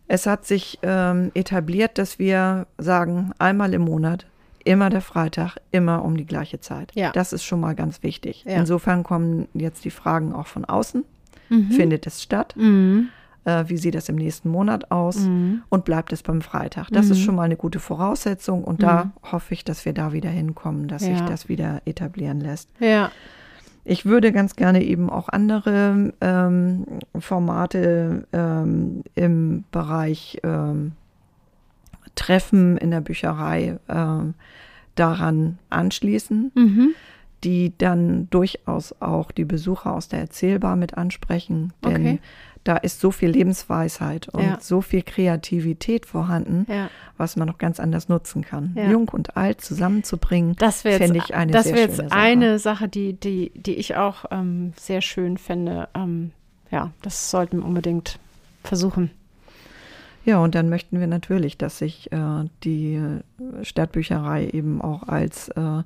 Es 0.10 0.26
hat 0.26 0.46
sich 0.46 0.80
ähm, 0.84 1.32
etabliert, 1.34 1.98
dass 1.98 2.18
wir 2.18 2.66
sagen, 2.78 3.32
einmal 3.40 3.74
im 3.74 3.82
Monat, 3.82 4.26
immer 4.64 4.90
der 4.90 5.02
Freitag, 5.02 5.58
immer 5.72 6.04
um 6.06 6.16
die 6.16 6.26
gleiche 6.26 6.62
Zeit. 6.62 6.92
Ja. 6.96 7.12
Das 7.12 7.34
ist 7.34 7.44
schon 7.44 7.60
mal 7.60 7.76
ganz 7.76 8.04
wichtig. 8.04 8.46
Ja. 8.46 8.56
Insofern 8.58 9.04
kommen 9.04 9.50
jetzt 9.54 9.84
die 9.84 9.92
Fragen 9.92 10.34
auch 10.34 10.48
von 10.48 10.64
außen. 10.64 11.04
Mhm. 11.50 11.72
Findet 11.72 12.08
es 12.08 12.24
statt? 12.24 12.54
Mhm. 12.58 13.10
Äh, 13.46 13.66
wie 13.68 13.78
sieht 13.78 13.96
das 13.96 14.10
im 14.10 14.16
nächsten 14.16 14.50
Monat 14.50 14.92
aus? 14.92 15.18
Mhm. 15.28 15.62
Und 15.70 15.86
bleibt 15.86 16.12
es 16.14 16.24
beim 16.24 16.42
Freitag? 16.42 16.90
Das 16.92 17.10
ist 17.10 17.20
Mhm. 17.20 17.24
schon 17.24 17.36
mal 17.36 17.44
eine 17.44 17.56
gute 17.58 17.80
Voraussetzung. 17.80 18.64
Und 18.64 18.84
da 18.84 19.12
hoffe 19.32 19.54
ich, 19.54 19.64
dass 19.64 19.86
wir 19.86 19.94
da 19.94 20.12
wieder 20.14 20.30
hinkommen, 20.30 20.88
dass 20.88 21.04
sich 21.04 21.20
Ja. 21.20 21.26
das 21.26 21.48
wieder 21.50 21.82
etablieren 21.86 22.40
lässt. 22.42 22.70
Ja, 22.80 23.12
ich 23.86 24.06
würde 24.06 24.34
ganz 24.34 24.58
gerne 24.58 24.84
eben 24.84 25.10
auch 25.10 25.30
andere 25.30 26.12
ähm, 26.20 26.86
Formate 27.18 28.28
ähm, 28.34 29.04
im 29.16 29.64
Bereich 29.72 30.40
ähm, 30.44 30.92
Treffen 32.16 32.78
in 32.78 32.92
der 32.92 33.02
Bücherei 33.02 33.78
ähm, 33.88 34.34
daran 34.96 35.60
anschließen, 35.70 36.52
Mhm. 36.56 36.90
die 37.44 37.72
dann 37.78 38.28
durchaus 38.32 38.96
auch 39.00 39.32
die 39.32 39.46
Besucher 39.46 39.94
aus 39.94 40.08
der 40.10 40.20
Erzählbar 40.20 40.76
mit 40.76 40.98
ansprechen. 40.98 41.72
Denn 41.86 41.92
Okay. 41.96 42.20
Da 42.68 42.78
ist 42.78 43.00
so 43.00 43.12
viel 43.12 43.30
Lebensweisheit 43.30 44.28
und 44.30 44.44
Ja. 44.44 44.58
so 44.60 44.82
viel 44.82 45.02
Kreativität 45.02 46.06
vorhanden, 46.06 46.66
Ja. 46.70 46.90
was 47.18 47.36
man 47.36 47.48
noch 47.48 47.58
ganz 47.58 47.80
anders 47.80 48.10
nutzen 48.10 48.44
kann. 48.44 48.74
Ja. 48.76 48.90
Jung 48.92 49.10
und 49.10 49.38
alt 49.38 49.62
zusammenzubringen, 49.62 50.56
Das 50.60 50.84
wäre 50.84 50.98
fände 50.98 51.20
jetzt, 51.20 51.30
ich 51.30 51.36
eine 51.36 51.52
das 51.52 51.66
wär 51.68 51.78
jetzt 51.78 51.98
Sache. 51.98 52.12
eine 52.12 52.60
Sache, 52.60 52.88
die, 52.88 53.14
die, 53.14 53.52
die 53.56 53.76
ich 53.76 53.96
auch 53.96 54.26
ähm, 54.32 54.74
sehr 54.78 55.02
schön 55.02 55.38
fände. 55.38 55.88
Ähm, 55.96 56.32
ja, 56.72 56.92
das 57.02 57.32
sollten 57.32 57.58
wir 57.60 57.66
unbedingt 57.66 58.20
versuchen. 58.64 59.12
Ja, 60.26 60.40
und 60.40 60.56
dann 60.56 60.68
möchten 60.68 61.00
wir 61.00 61.08
natürlich, 61.08 61.58
dass 61.58 61.78
sich 61.78 62.12
äh, 62.12 62.18
die 62.66 62.96
äh, 62.96 63.64
Stadtbücherei 63.64 64.48
eben 64.48 64.82
auch 64.82 65.04
als 65.08 65.48
äh, 65.50 65.84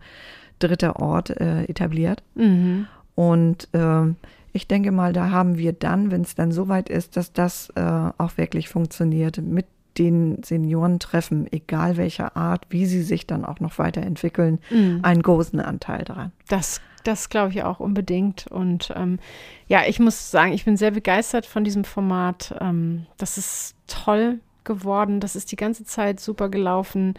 dritter 0.58 0.96
Ort 1.00 1.30
äh, 1.30 1.66
etabliert. 1.66 2.24
Mhm. 2.34 2.88
Und 3.14 3.68
ähm, 3.74 4.16
ich 4.54 4.68
denke 4.68 4.92
mal, 4.92 5.14
da 5.14 5.30
haben 5.30 5.58
wir 5.58 5.74
dann, 5.74 6.12
wenn 6.12 6.22
es 6.22 6.36
dann 6.36 6.52
soweit 6.52 6.90
ist, 6.90 7.18
dass 7.18 7.34
das 7.34 7.70
äh, 7.76 7.82
auch 8.18 8.38
wirklich 8.38 8.70
funktioniert, 8.70 9.38
mit 9.38 9.66
den 9.98 10.42
Seniorentreffen, 10.44 11.52
egal 11.52 11.98
welcher 11.98 12.38
Art, 12.38 12.66
wie 12.70 12.86
sie 12.86 13.04
sich 13.04 13.28
dann 13.28 13.44
auch 13.44 13.60
noch 13.60 13.78
weiterentwickeln, 13.78 14.60
Mhm. 14.70 15.00
einen 15.04 15.22
großen 15.22 15.60
Anteil 15.60 16.04
daran. 16.06 16.32
Das, 16.48 16.80
das 17.04 17.30
glaube 17.30 17.52
ich 17.52 17.64
auch 17.64 17.80
unbedingt. 17.80 18.48
Und 18.48 18.94
ähm, 18.96 19.20
ja, 19.68 19.82
ich 19.88 20.00
muss 20.00 20.32
sagen, 20.32 20.54
ich 20.54 20.64
bin 20.66 20.78
sehr 20.78 20.92
begeistert 20.92 21.46
von 21.46 21.64
diesem 21.64 21.84
Format. 21.84 22.56
Ähm, 22.62 23.06
das 23.18 23.38
ist 23.38 23.76
toll 23.88 24.40
geworden. 24.64 25.20
Das 25.20 25.36
ist 25.36 25.52
die 25.52 25.58
ganze 25.58 25.84
Zeit 25.84 26.20
super 26.20 26.48
gelaufen. 26.50 27.16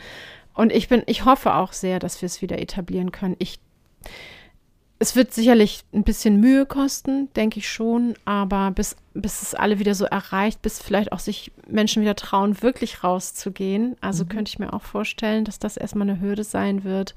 Und 0.55 0.73
ich 0.73 0.89
bin, 0.89 1.03
ich 1.07 1.25
hoffe 1.25 1.55
auch 1.55 1.73
sehr, 1.73 1.99
dass 1.99 2.23
wir 2.23 2.27
es 2.27 2.41
wieder 2.41 2.59
etablieren 2.59 3.13
können. 3.13 3.37
Ich, 3.39 3.59
es 5.03 5.17
wird 5.17 5.35
sicherlich 5.35 5.83
ein 5.93 6.05
bisschen 6.05 6.39
Mühe 6.41 6.65
kosten, 6.65 7.29
denke 7.35 7.59
ich 7.59 7.69
schon, 7.69 8.15
aber 8.25 8.71
bis, 8.71 8.95
bis 9.15 9.43
es 9.43 9.55
alle 9.55 9.79
wieder 9.81 9.95
so 9.97 10.05
erreicht, 10.05 10.63
bis 10.63 10.81
vielleicht 10.81 11.11
auch 11.13 11.19
sich 11.19 11.51
Menschen 11.69 12.03
wieder 12.03 12.15
trauen, 12.15 12.63
wirklich 12.63 13.03
rauszugehen. 13.03 13.97
Also 14.01 14.25
könnte 14.25 14.49
ich 14.51 14.59
mir 14.61 14.73
auch 14.73 14.83
vorstellen, 14.83 15.45
dass 15.45 15.59
das 15.59 15.77
erstmal 15.77 16.09
eine 16.09 16.21
Hürde 16.21 16.45
sein 16.45 16.85
wird. 16.85 17.15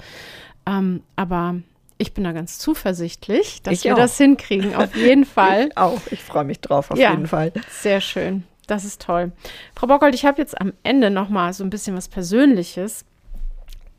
Ähm, 0.65 1.03
aber 1.15 1.55
ich 1.99 2.13
bin 2.13 2.23
da 2.23 2.31
ganz 2.31 2.57
zuversichtlich, 2.57 3.61
dass 3.61 3.75
Ich 3.75 3.83
wir 3.83 3.93
auch. 3.93 3.97
das 3.99 4.17
hinkriegen, 4.17 4.73
auf 4.75 4.95
jeden 4.95 5.25
Fall. 5.37 5.67
Ich 5.69 5.77
auch. 5.77 6.01
Ich 6.09 6.23
freue 6.23 6.43
mich 6.43 6.59
drauf, 6.61 6.89
auf 6.91 6.97
Ja. 6.97 7.11
jeden 7.11 7.27
Fall. 7.27 7.53
Sehr 7.69 8.01
schön. 8.01 8.43
Das 8.67 8.83
ist 8.83 8.99
toll. 9.01 9.31
Frau 9.75 9.85
Bockhold, 9.85 10.15
ich 10.15 10.25
habe 10.25 10.41
jetzt 10.41 10.59
am 10.59 10.73
Ende 10.81 11.11
noch 11.11 11.29
mal 11.29 11.53
so 11.53 11.63
ein 11.63 11.69
bisschen 11.69 11.95
was 11.95 12.07
Persönliches. 12.07 13.05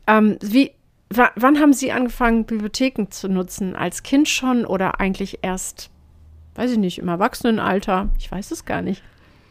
Ähm, 0.07 0.37
wie, 0.41 0.71
wann 1.09 1.59
haben 1.59 1.73
Sie 1.73 1.91
angefangen, 1.91 2.45
Bibliotheken 2.45 3.07
zu 3.09 3.27
nutzen? 3.29 3.75
Als 3.75 4.03
Kind 4.03 4.27
schon 4.27 4.65
oder 4.65 4.99
eigentlich 4.99 5.39
erst, 5.41 5.89
weiß 6.55 6.71
ich 6.71 6.77
nicht, 6.77 6.99
im 6.99 7.07
Erwachsenenalter? 7.07 8.09
Ich 8.17 8.31
weiß 8.31 8.51
es 8.51 8.65
gar 8.65 8.81
nicht. 8.81 9.03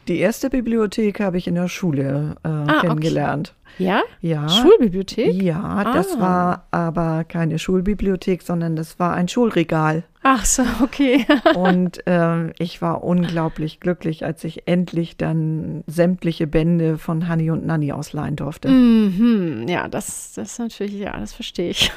Die 0.07 0.19
erste 0.19 0.49
Bibliothek 0.49 1.19
habe 1.19 1.37
ich 1.37 1.47
in 1.47 1.55
der 1.55 1.67
Schule 1.67 2.35
äh, 2.43 2.47
Ah, 2.47 2.79
kennengelernt. 2.81 3.53
Ja? 3.77 4.01
Ja. 4.21 4.47
Schulbibliothek? 4.49 5.41
Ja, 5.41 5.83
das 5.93 6.15
Ah. 6.17 6.19
war 6.19 6.67
aber 6.71 7.23
keine 7.23 7.59
Schulbibliothek, 7.59 8.41
sondern 8.41 8.75
das 8.75 8.99
war 8.99 9.13
ein 9.13 9.27
Schulregal. 9.27 10.03
Ach 10.23 10.43
so, 10.45 10.63
okay. 10.83 11.25
Und 11.55 12.01
ähm, 12.05 12.51
ich 12.59 12.81
war 12.81 13.03
unglaublich 13.03 13.79
glücklich, 13.79 14.25
als 14.25 14.43
ich 14.43 14.67
endlich 14.67 15.15
dann 15.15 15.83
sämtliche 15.87 16.47
Bände 16.47 16.97
von 16.97 17.29
Hanni 17.29 17.49
und 17.51 17.65
Nanni 17.65 17.93
ausleihen 17.93 18.35
durfte. 18.35 18.67
mhm. 18.67 19.65
Ja, 19.69 19.87
das, 19.87 20.33
das 20.33 20.53
ist 20.53 20.59
natürlich, 20.59 20.95
ja, 20.95 21.17
das 21.17 21.31
verstehe 21.33 21.69
ich. 21.69 21.91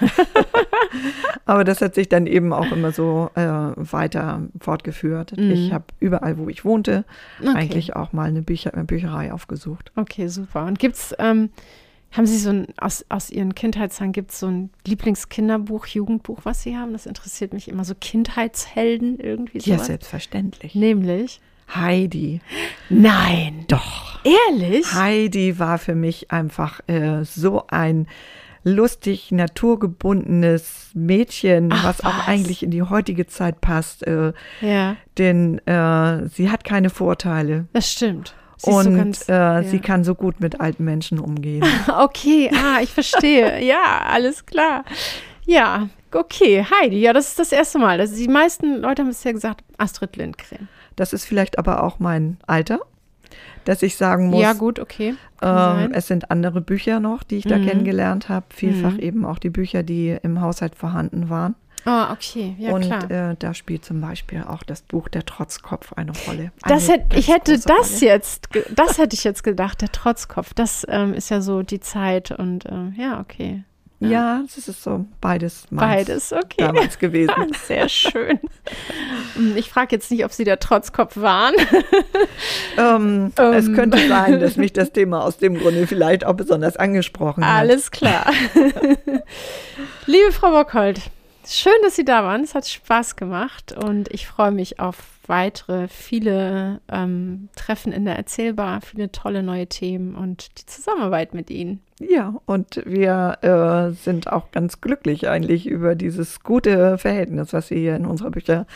Aber 1.44 1.64
das 1.64 1.80
hat 1.80 1.94
sich 1.94 2.08
dann 2.08 2.26
eben 2.26 2.52
auch 2.52 2.70
immer 2.70 2.92
so 2.92 3.30
äh, 3.34 3.40
weiter 3.42 4.42
fortgeführt. 4.60 5.36
Mhm. 5.36 5.50
Ich 5.50 5.72
habe 5.72 5.84
überall, 5.98 6.38
wo 6.38 6.48
ich 6.48 6.64
wohnte, 6.64 7.04
Okay. 7.40 7.48
eigentlich 7.54 7.96
auch 7.96 8.12
mal 8.12 8.28
eine 8.28 8.42
Bücher 8.42 8.74
eine 8.74 8.84
Bücherei 8.84 9.32
aufgesucht. 9.32 9.90
Okay, 9.96 10.28
super. 10.28 10.66
Und 10.66 10.78
gibt's, 10.78 11.14
ähm, 11.18 11.50
haben 12.12 12.26
Sie 12.26 12.38
so 12.38 12.50
ein, 12.50 12.66
aus, 12.76 13.04
aus 13.08 13.30
Ihren 13.30 13.54
Kindheitstagen, 13.54 14.12
gibt 14.12 14.32
es 14.32 14.40
so 14.40 14.48
ein 14.48 14.70
Lieblingskinderbuch, 14.86 15.86
Jugendbuch, 15.86 16.40
was 16.44 16.62
Sie 16.62 16.76
haben? 16.76 16.92
Das 16.92 17.06
interessiert 17.06 17.52
mich 17.52 17.68
immer, 17.68 17.84
so 17.84 17.94
Kindheitshelden 17.94 19.20
irgendwie 19.20 19.58
Ja, 19.58 19.74
sowas. 19.76 19.86
selbstverständlich. 19.86 20.74
Nämlich? 20.74 21.40
Heidi. 21.72 22.40
Nein. 22.88 23.64
Doch. 23.68 24.18
Ehrlich? 24.24 24.92
Heidi 24.92 25.58
war 25.60 25.78
für 25.78 25.94
mich 25.94 26.32
einfach 26.32 26.80
äh, 26.88 27.22
so 27.24 27.64
ein 27.68 28.08
lustig, 28.64 29.30
naturgebundenes 29.32 30.90
Mädchen, 30.94 31.70
Ach, 31.72 31.84
was 31.84 32.00
auch 32.04 32.18
was? 32.18 32.28
eigentlich 32.28 32.62
in 32.62 32.70
die 32.70 32.82
heutige 32.82 33.26
Zeit 33.26 33.60
passt. 33.60 34.06
Äh, 34.06 34.32
Ja, 34.60 34.96
denn 35.18 35.58
äh, 35.66 36.28
sie 36.28 36.50
hat 36.50 36.64
keine 36.64 36.90
Vorteile. 36.90 37.66
das 37.72 37.90
stimmt. 37.90 38.34
Sie 38.62 38.70
und 38.70 38.84
so 38.84 38.90
ganz, 38.92 39.28
äh, 39.28 39.32
ja. 39.32 39.62
sie 39.62 39.78
kann 39.78 40.04
so 40.04 40.14
gut 40.14 40.40
mit 40.40 40.60
alten 40.60 40.84
Menschen 40.84 41.18
umgehen. 41.18 41.64
Okay, 41.88 42.50
ah, 42.54 42.80
ich 42.82 42.90
verstehe. 42.92 43.62
ja, 43.64 44.02
alles 44.06 44.44
klar. 44.46 44.84
Ja, 45.46 45.88
okay. 46.12 46.64
Heidi, 46.70 47.00
ja, 47.00 47.12
das 47.12 47.28
ist 47.28 47.38
das 47.38 47.52
erste 47.52 47.78
Mal. 47.78 47.98
Das, 47.98 48.12
die 48.12 48.28
meisten 48.28 48.76
Leute 48.80 49.02
haben 49.02 49.08
bisher 49.08 49.32
gesagt, 49.32 49.64
Astrid 49.78 50.16
Lindgren. 50.16 50.68
Das 50.96 51.12
ist 51.12 51.24
vielleicht 51.24 51.58
aber 51.58 51.82
auch 51.82 51.98
mein 51.98 52.36
Alter, 52.46 52.80
dass 53.64 53.82
ich 53.82 53.96
sagen 53.96 54.26
muss, 54.28 54.42
Ja, 54.42 54.52
gut, 54.52 54.78
okay. 54.78 55.14
Ähm, 55.42 55.92
es 55.92 56.06
sind 56.06 56.30
andere 56.30 56.60
Bücher 56.60 57.00
noch, 57.00 57.22
die 57.22 57.36
ich 57.38 57.44
da 57.44 57.56
Mhm. 57.58 57.64
kennengelernt 57.66 58.28
habe. 58.28 58.44
Vielfach 58.50 58.92
Mhm. 58.92 58.98
eben 59.00 59.24
auch 59.24 59.38
die 59.38 59.48
Bücher, 59.50 59.82
die 59.82 60.16
im 60.22 60.40
Haushalt 60.42 60.74
vorhanden 60.74 61.30
waren. 61.30 61.54
Ah, 61.84 62.12
okay, 62.12 62.54
ja, 62.58 62.72
und 62.72 62.82
klar. 62.82 63.10
äh, 63.10 63.36
da 63.38 63.54
spielt 63.54 63.84
zum 63.84 64.00
Beispiel 64.00 64.44
auch 64.46 64.62
das 64.62 64.82
Buch 64.82 65.08
Der 65.08 65.24
Trotzkopf 65.24 65.92
eine 65.94 66.12
Rolle. 66.26 66.52
Das 66.66 66.88
Eine 66.88 66.98
hätte, 67.02 67.16
ich 67.18 67.28
hätte 67.28 67.52
das 67.58 67.68
Rolle. 67.68 68.00
jetzt, 68.12 68.48
das 68.74 68.98
hätte 68.98 69.14
ich 69.16 69.24
jetzt 69.24 69.42
gedacht, 69.42 69.80
der 69.80 69.90
Trotzkopf. 69.90 70.52
Das 70.54 70.86
ähm, 70.90 71.14
ist 71.14 71.30
ja 71.30 71.40
so 71.40 71.62
die 71.62 71.80
Zeit 71.80 72.30
und 72.32 72.66
äh, 72.66 72.90
ja, 72.96 73.20
okay. 73.20 73.64
Ja, 74.02 74.42
das 74.46 74.66
ist 74.66 74.82
so 74.82 75.04
beides 75.20 75.66
Beides, 75.70 76.32
okay. 76.32 76.54
damals 76.56 76.98
gewesen. 76.98 77.34
Sehr 77.66 77.86
schön. 77.90 78.40
Hm, 79.34 79.58
Ich 79.58 79.68
frage 79.68 79.94
jetzt 79.94 80.10
nicht, 80.10 80.24
ob 80.24 80.32
Sie 80.32 80.44
der 80.44 80.58
Trotzkopf 80.58 81.18
waren. 81.18 81.52
ähm, 82.78 83.30
Ähm. 83.38 83.52
Es 83.52 83.70
könnte 83.74 83.98
sein, 84.08 84.40
dass 84.40 84.56
mich 84.56 84.72
das 84.72 84.92
Thema 84.92 85.22
aus 85.22 85.36
dem 85.36 85.58
Grunde 85.58 85.86
vielleicht 85.86 86.24
auch 86.24 86.32
besonders 86.32 86.78
angesprochen 86.78 87.44
hat. 87.46 87.58
Alles 87.58 87.90
klar. 87.90 88.24
Liebe 90.06 90.32
Frau 90.32 90.50
Bockhold, 90.50 91.00
schön, 91.46 91.72
dass 91.82 91.96
Sie 91.96 92.04
da 92.04 92.22
waren. 92.24 92.42
Es 92.42 92.54
hat 92.54 92.66
Spaß 92.66 93.16
gemacht 93.16 93.72
und 93.72 94.08
ich 94.12 94.26
freue 94.26 94.50
mich 94.50 94.80
auf 94.80 94.96
weitere, 95.26 95.86
viele 95.88 96.80
ähm, 96.90 97.48
Treffen 97.54 97.92
in 97.92 98.04
der 98.04 98.16
Erzählbar, 98.16 98.80
viele 98.80 99.12
tolle 99.12 99.42
neue 99.42 99.66
Themen 99.68 100.14
und 100.16 100.58
die 100.60 100.66
Zusammenarbeit 100.66 101.34
mit 101.34 101.50
Ihnen. 101.50 101.80
Ja, 102.00 102.34
und 102.46 102.82
wir 102.84 103.38
äh, 103.42 103.92
sind 103.94 104.32
auch 104.32 104.50
ganz 104.50 104.80
glücklich 104.80 105.28
eigentlich 105.28 105.66
über 105.66 105.94
dieses 105.94 106.42
gute 106.42 106.98
Verhältnis, 106.98 107.52
was 107.52 107.70
wir 107.70 107.78
hier 107.78 107.96
in 107.96 108.06
unserer 108.06 108.30
Bücher, 108.30 108.66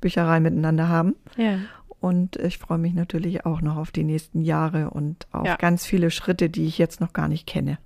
Bücherei 0.00 0.38
miteinander 0.40 0.88
haben. 0.88 1.16
Ja. 1.36 1.58
Und 2.00 2.36
ich 2.36 2.58
freue 2.58 2.78
mich 2.78 2.92
natürlich 2.92 3.46
auch 3.46 3.62
noch 3.62 3.76
auf 3.76 3.90
die 3.90 4.04
nächsten 4.04 4.42
Jahre 4.42 4.90
und 4.90 5.26
auf 5.32 5.46
Ja. 5.46 5.56
ganz 5.56 5.86
viele 5.86 6.10
Schritte, 6.10 6.50
die 6.50 6.66
ich 6.66 6.76
jetzt 6.78 7.00
noch 7.00 7.12
gar 7.14 7.28
nicht 7.28 7.46
kenne. 7.46 7.78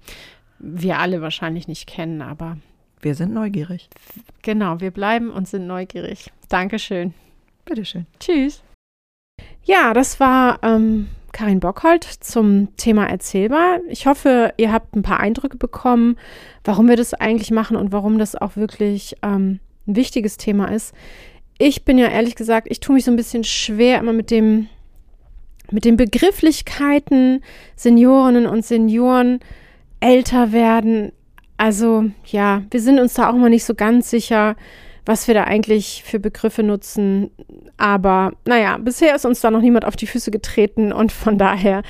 Wir 0.58 0.98
alle 0.98 1.22
wahrscheinlich 1.22 1.68
nicht 1.68 1.86
kennen, 1.86 2.20
aber 2.20 2.58
Wir 3.00 3.14
sind 3.14 3.32
neugierig. 3.32 3.88
genau, 4.42 4.80
wir 4.80 4.90
bleiben 4.90 5.30
und 5.30 5.48
sind 5.48 5.66
neugierig. 5.66 6.30
Dankeschön. 6.48 7.14
Bitteschön. 7.64 8.06
Tschüss. 8.18 8.62
Ja, 9.64 9.92
das 9.92 10.18
war 10.18 10.58
ähm, 10.62 11.08
Karin 11.32 11.60
Bockhold 11.60 12.04
zum 12.04 12.74
Thema 12.76 13.06
Erzählbar. 13.06 13.80
Ich 13.88 14.06
hoffe, 14.06 14.52
ihr 14.56 14.72
habt 14.72 14.96
ein 14.96 15.02
paar 15.02 15.20
Eindrücke 15.20 15.56
bekommen, 15.56 16.16
warum 16.64 16.88
wir 16.88 16.96
das 16.96 17.14
eigentlich 17.14 17.50
machen 17.50 17.76
und 17.76 17.92
warum 17.92 18.18
das 18.18 18.34
auch 18.34 18.56
wirklich 18.56 19.16
ähm, 19.22 19.60
ein 19.86 19.96
wichtiges 19.96 20.36
Thema 20.36 20.72
ist. 20.72 20.94
Ich 21.58 21.84
bin 21.84 21.98
ja 21.98 22.08
ehrlich 22.08 22.34
gesagt, 22.34 22.68
ich 22.70 22.80
tue 22.80 22.94
mich 22.94 23.04
so 23.04 23.10
ein 23.10 23.16
bisschen 23.16 23.44
schwer 23.44 23.98
immer 23.98 24.12
mit 24.12 24.30
dem 24.30 24.68
mit 25.70 25.84
den 25.84 25.98
Begrifflichkeiten 25.98 27.42
Seniorinnen 27.76 28.46
und 28.46 28.64
Senioren 28.64 29.40
älter 30.00 30.52
werden. 30.52 31.12
Also 31.58 32.04
ja, 32.24 32.62
wir 32.70 32.80
sind 32.80 33.00
uns 33.00 33.14
da 33.14 33.28
auch 33.28 33.34
mal 33.34 33.50
nicht 33.50 33.64
so 33.64 33.74
ganz 33.74 34.08
sicher, 34.08 34.56
was 35.04 35.26
wir 35.26 35.34
da 35.34 35.44
eigentlich 35.44 36.04
für 36.06 36.20
Begriffe 36.20 36.62
nutzen. 36.62 37.30
Aber 37.76 38.32
naja, 38.46 38.78
bisher 38.78 39.14
ist 39.14 39.26
uns 39.26 39.40
da 39.40 39.50
noch 39.50 39.60
niemand 39.60 39.84
auf 39.84 39.96
die 39.96 40.06
Füße 40.06 40.30
getreten 40.30 40.92
und 40.92 41.10
von 41.10 41.36
daher, 41.36 41.82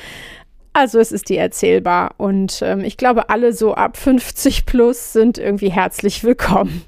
also 0.73 0.99
es 0.99 1.13
ist 1.13 1.29
die 1.29 1.37
erzählbar. 1.37 2.15
Und 2.17 2.63
ähm, 2.63 2.81
ich 2.81 2.97
glaube, 2.97 3.29
alle 3.29 3.53
so 3.53 3.75
ab 3.75 3.99
50 3.99 4.65
plus 4.65 5.13
sind 5.13 5.37
irgendwie 5.37 5.71
herzlich 5.71 6.25
willkommen. 6.25 6.85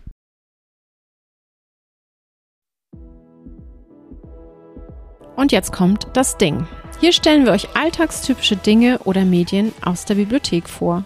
Und 5.36 5.52
jetzt 5.52 5.72
kommt 5.72 6.06
das 6.14 6.38
Ding. 6.38 6.66
Hier 7.00 7.12
stellen 7.12 7.44
wir 7.44 7.52
euch 7.52 7.76
alltagstypische 7.76 8.56
Dinge 8.56 9.00
oder 9.04 9.24
Medien 9.24 9.72
aus 9.82 10.04
der 10.04 10.14
Bibliothek 10.14 10.68
vor. 10.68 11.04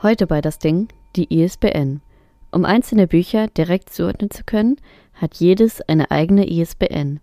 Heute 0.00 0.26
bei 0.26 0.40
das 0.40 0.58
Ding 0.58 0.88
die 1.16 1.42
ISBN. 1.42 2.00
Um 2.50 2.64
einzelne 2.64 3.06
Bücher 3.06 3.48
direkt 3.48 3.90
zuordnen 3.90 4.30
zu 4.30 4.44
können, 4.44 4.76
hat 5.14 5.34
jedes 5.36 5.80
eine 5.82 6.10
eigene 6.10 6.48
ISBN. 6.48 7.20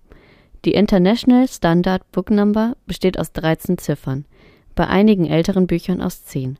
Die 0.65 0.73
International 0.73 1.47
Standard 1.47 2.09
Book 2.11 2.29
Number 2.31 2.75
besteht 2.85 3.17
aus 3.17 3.31
13 3.31 3.77
Ziffern, 3.77 4.25
bei 4.75 4.87
einigen 4.87 5.25
älteren 5.25 5.67
Büchern 5.67 6.01
aus 6.01 6.25
10. 6.25 6.57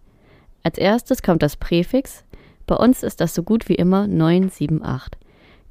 Als 0.64 0.78
erstes 0.78 1.22
kommt 1.22 1.42
das 1.44 1.58
Präfix, 1.58 2.24
bei 2.68 2.76
uns 2.76 3.04
ist 3.04 3.22
das 3.22 3.34
so 3.34 3.44
gut 3.44 3.68
wie 3.68 3.76
immer 3.76 4.08
978. 4.08 5.20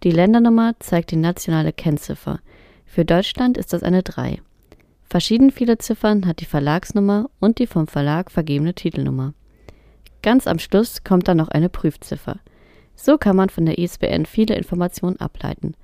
Die 0.02 0.10
Ländernummer 0.10 0.74
zeigt 0.78 1.10
die 1.10 1.16
nationale 1.16 1.72
Kennziffer. 1.72 2.40
Für 2.86 3.04
Deutschland 3.04 3.56
ist 3.56 3.72
das 3.72 3.82
eine 3.82 4.02
3. 4.02 4.40
Verschieden 5.04 5.50
viele 5.50 5.78
Ziffern 5.78 6.26
hat 6.26 6.40
die 6.40 6.44
Verlagsnummer 6.44 7.30
und 7.40 7.58
die 7.58 7.66
vom 7.66 7.86
Verlag 7.86 8.30
vergebene 8.30 8.74
Titelnummer. 8.74 9.32
Ganz 10.22 10.46
am 10.46 10.58
Schluss 10.58 11.04
kommt 11.04 11.28
dann 11.28 11.36
noch 11.36 11.48
eine 11.48 11.68
Prüfziffer. 11.68 12.38
So 12.94 13.18
kann 13.18 13.36
man 13.36 13.48
von 13.48 13.64
der 13.64 13.78
ISBN 13.78 14.26
viele 14.26 14.56
Informationen 14.56 15.20
ableiten. 15.20 15.74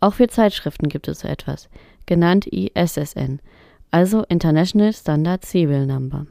Auch 0.00 0.14
für 0.14 0.28
Zeitschriften 0.28 0.88
gibt 0.88 1.08
es 1.08 1.20
so 1.20 1.28
etwas, 1.28 1.68
genannt 2.06 2.46
ISSN, 2.46 3.40
also 3.90 4.24
International 4.24 4.92
Standard 4.92 5.44
Serial 5.44 5.86
Number. 5.86 6.26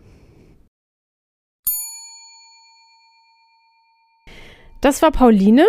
Das 4.82 5.02
war 5.02 5.12
Pauline 5.12 5.66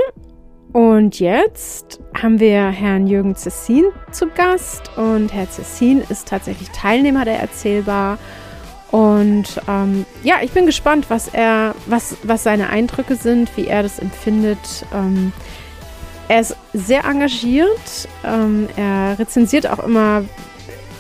und 0.73 1.21
jetzt 1.21 2.01
haben 2.21 2.39
wir 2.39 2.69
Herrn 2.69 3.07
Jürgen 3.07 3.35
Cessin 3.35 3.85
zu 4.11 4.27
Gast 4.27 4.91
und 4.99 5.33
Herr 5.33 5.49
Cessin 5.49 6.03
ist 6.11 6.29
tatsächlich 6.29 6.69
Teilnehmer 6.71 7.25
der 7.25 7.39
Erzählbar 7.39 8.19
und 8.91 9.61
ähm, 9.69 10.07
ja, 10.23 10.37
ich 10.43 10.53
bin 10.53 10.67
gespannt, 10.67 11.07
was 11.09 11.29
er, 11.29 11.75
was, 11.87 12.17
was 12.23 12.43
seine 12.43 12.71
Eindrücke 12.71 13.17
sind, 13.17 13.57
wie 13.57 13.67
er 13.67 13.83
das 13.83 13.99
empfindet. 13.99 14.87
Ähm, 14.95 15.33
er 16.29 16.41
ist 16.41 16.57
sehr 16.73 17.05
engagiert. 17.05 18.09
Ähm, 18.25 18.69
er 18.77 19.19
rezensiert 19.19 19.69
auch 19.69 19.81
immer 19.81 20.25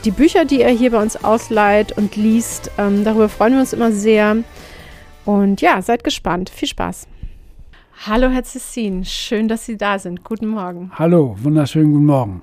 die 0.04 0.10
Bücher, 0.10 0.44
die 0.44 0.62
er 0.62 0.70
hier 0.70 0.90
bei 0.90 1.02
uns 1.02 1.22
ausleiht 1.24 1.96
und 1.96 2.16
liest. 2.16 2.70
Ähm, 2.78 3.04
darüber 3.04 3.28
freuen 3.28 3.54
wir 3.54 3.60
uns 3.60 3.72
immer 3.72 3.92
sehr. 3.92 4.36
Und 5.24 5.60
ja, 5.60 5.82
seid 5.82 6.04
gespannt. 6.04 6.50
Viel 6.50 6.68
Spaß. 6.68 7.08
Hallo, 8.06 8.28
Herr 8.28 8.44
Cessin. 8.44 9.04
Schön, 9.04 9.48
dass 9.48 9.64
Sie 9.64 9.76
da 9.76 9.98
sind. 9.98 10.22
Guten 10.22 10.48
Morgen. 10.48 10.90
Hallo, 10.94 11.36
wunderschönen 11.40 11.92
guten 11.92 12.06
Morgen. 12.06 12.42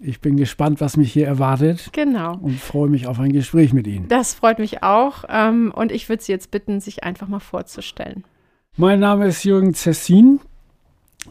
Ich 0.00 0.20
bin 0.20 0.36
gespannt, 0.36 0.80
was 0.80 0.96
mich 0.96 1.12
hier 1.12 1.26
erwartet. 1.26 1.90
Genau. 1.92 2.38
Und 2.40 2.58
freue 2.58 2.88
mich 2.88 3.06
auf 3.06 3.20
ein 3.20 3.32
Gespräch 3.32 3.72
mit 3.72 3.86
Ihnen. 3.86 4.08
Das 4.08 4.34
freut 4.34 4.58
mich 4.58 4.82
auch. 4.82 5.24
Ähm, 5.28 5.72
und 5.74 5.92
ich 5.92 6.08
würde 6.08 6.22
Sie 6.22 6.32
jetzt 6.32 6.50
bitten, 6.50 6.80
sich 6.80 7.04
einfach 7.04 7.28
mal 7.28 7.40
vorzustellen. 7.40 8.24
Mein 8.76 9.00
Name 9.00 9.26
ist 9.26 9.44
Jürgen 9.44 9.74
Cessin. 9.74 10.40